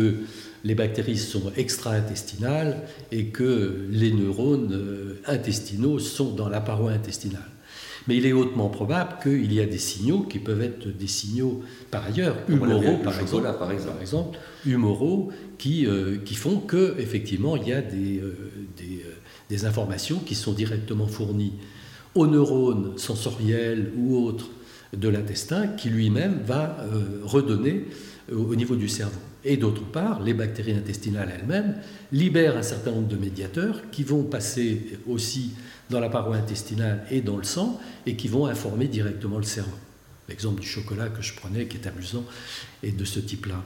les 0.67 0.75
bactéries 0.75 1.17
sont 1.17 1.53
extra-intestinales 1.57 2.83
et 3.13 3.27
que 3.27 3.87
les 3.89 4.13
neurones 4.13 4.73
euh, 4.73 5.23
intestinaux 5.27 6.01
sont 6.01 6.33
dans 6.33 6.49
la 6.49 6.61
paroi 6.61 6.91
intestinale. 6.91 7.51
Mais 8.09 8.17
il 8.17 8.27
est 8.27 8.33
hautement 8.33 8.69
probable 8.69 9.19
qu'il 9.23 9.53
y 9.53 9.61
a 9.61 9.67
des 9.67 9.79
signaux 9.79 10.23
qui 10.23 10.41
peuvent 10.41 10.63
être 10.63 10.89
des 10.89 11.07
signaux 11.07 11.63
par 11.93 12.05
ailleurs, 12.05 12.37
humoraux 12.49 12.99
par, 13.03 13.21
exemple, 13.21 13.49
par, 13.59 14.01
exemple, 14.01 14.39
humoraux 14.67 15.31
qui, 15.57 15.87
euh, 15.87 16.17
qui 16.25 16.35
font 16.35 16.59
que 16.59 16.97
effectivement 16.99 17.57
il 17.57 17.69
y 17.69 17.73
a 17.73 17.81
des, 17.81 18.19
euh, 18.19 18.35
des, 18.77 19.05
des, 19.49 19.65
informations 19.67 20.19
qui 20.19 20.35
sont 20.35 20.53
directement 20.53 21.07
fournies 21.07 21.53
aux 22.17 22.27
neurones 22.27 22.99
sensoriels 22.99 23.93
ou 23.97 24.17
autres 24.17 24.51
de 24.97 25.09
l'intestin 25.09 25.69
qui 25.69 25.91
lui-même 25.91 26.41
va 26.45 26.77
redonner 27.25 27.87
au 28.33 28.55
niveau 28.55 28.77
du 28.77 28.89
cerveau. 28.89 29.21
Et 29.45 29.57
d'autre 29.57 29.85
part, 29.85 30.23
les 30.23 30.35
bactéries 30.35 30.73
intestinales 30.73 31.33
elles-mêmes 31.39 31.77
libèrent 32.13 32.57
un 32.57 32.63
certain 32.63 32.91
nombre 32.91 33.09
de 33.09 33.17
médiateurs 33.17 33.83
qui 33.93 34.03
vont 34.03 34.25
passer 34.25 34.99
aussi 35.07 35.53
dans 35.89 36.01
la 36.01 36.09
paroi 36.09 36.37
intestinale 36.37 37.05
et 37.11 37.21
dans 37.21 37.37
le 37.37 37.45
sang 37.45 37.81
et 38.07 38.17
qui 38.17 38.29
vont 38.29 38.47
informer 38.47 38.89
directement 38.89 39.39
le 39.39 39.45
cerveau. 39.45 39.77
L'exemple 40.29 40.61
du 40.61 40.67
chocolat 40.67 41.09
que 41.09 41.23
je 41.23 41.35
prenais, 41.35 41.67
qui 41.67 41.77
est 41.77 41.87
amusant, 41.87 42.25
est 42.83 42.91
de 42.91 43.05
ce 43.05 43.21
type-là. 43.21 43.63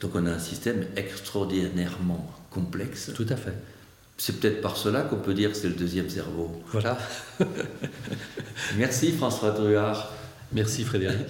Donc 0.00 0.12
on 0.14 0.26
a 0.26 0.32
un 0.32 0.38
système 0.40 0.84
extraordinairement 0.96 2.28
complexe. 2.50 3.12
Tout 3.14 3.26
à 3.28 3.36
fait. 3.36 3.54
C'est 4.16 4.40
peut-être 4.40 4.60
par 4.60 4.76
cela 4.76 5.02
qu'on 5.02 5.16
peut 5.16 5.34
dire 5.34 5.50
que 5.50 5.56
c'est 5.56 5.68
le 5.68 5.74
deuxième 5.74 6.08
cerveau. 6.08 6.62
Voilà. 6.72 6.98
Merci 8.76 9.12
François 9.12 9.52
Druard. 9.52 10.12
Merci 10.52 10.84
Frédéric. 10.84 11.26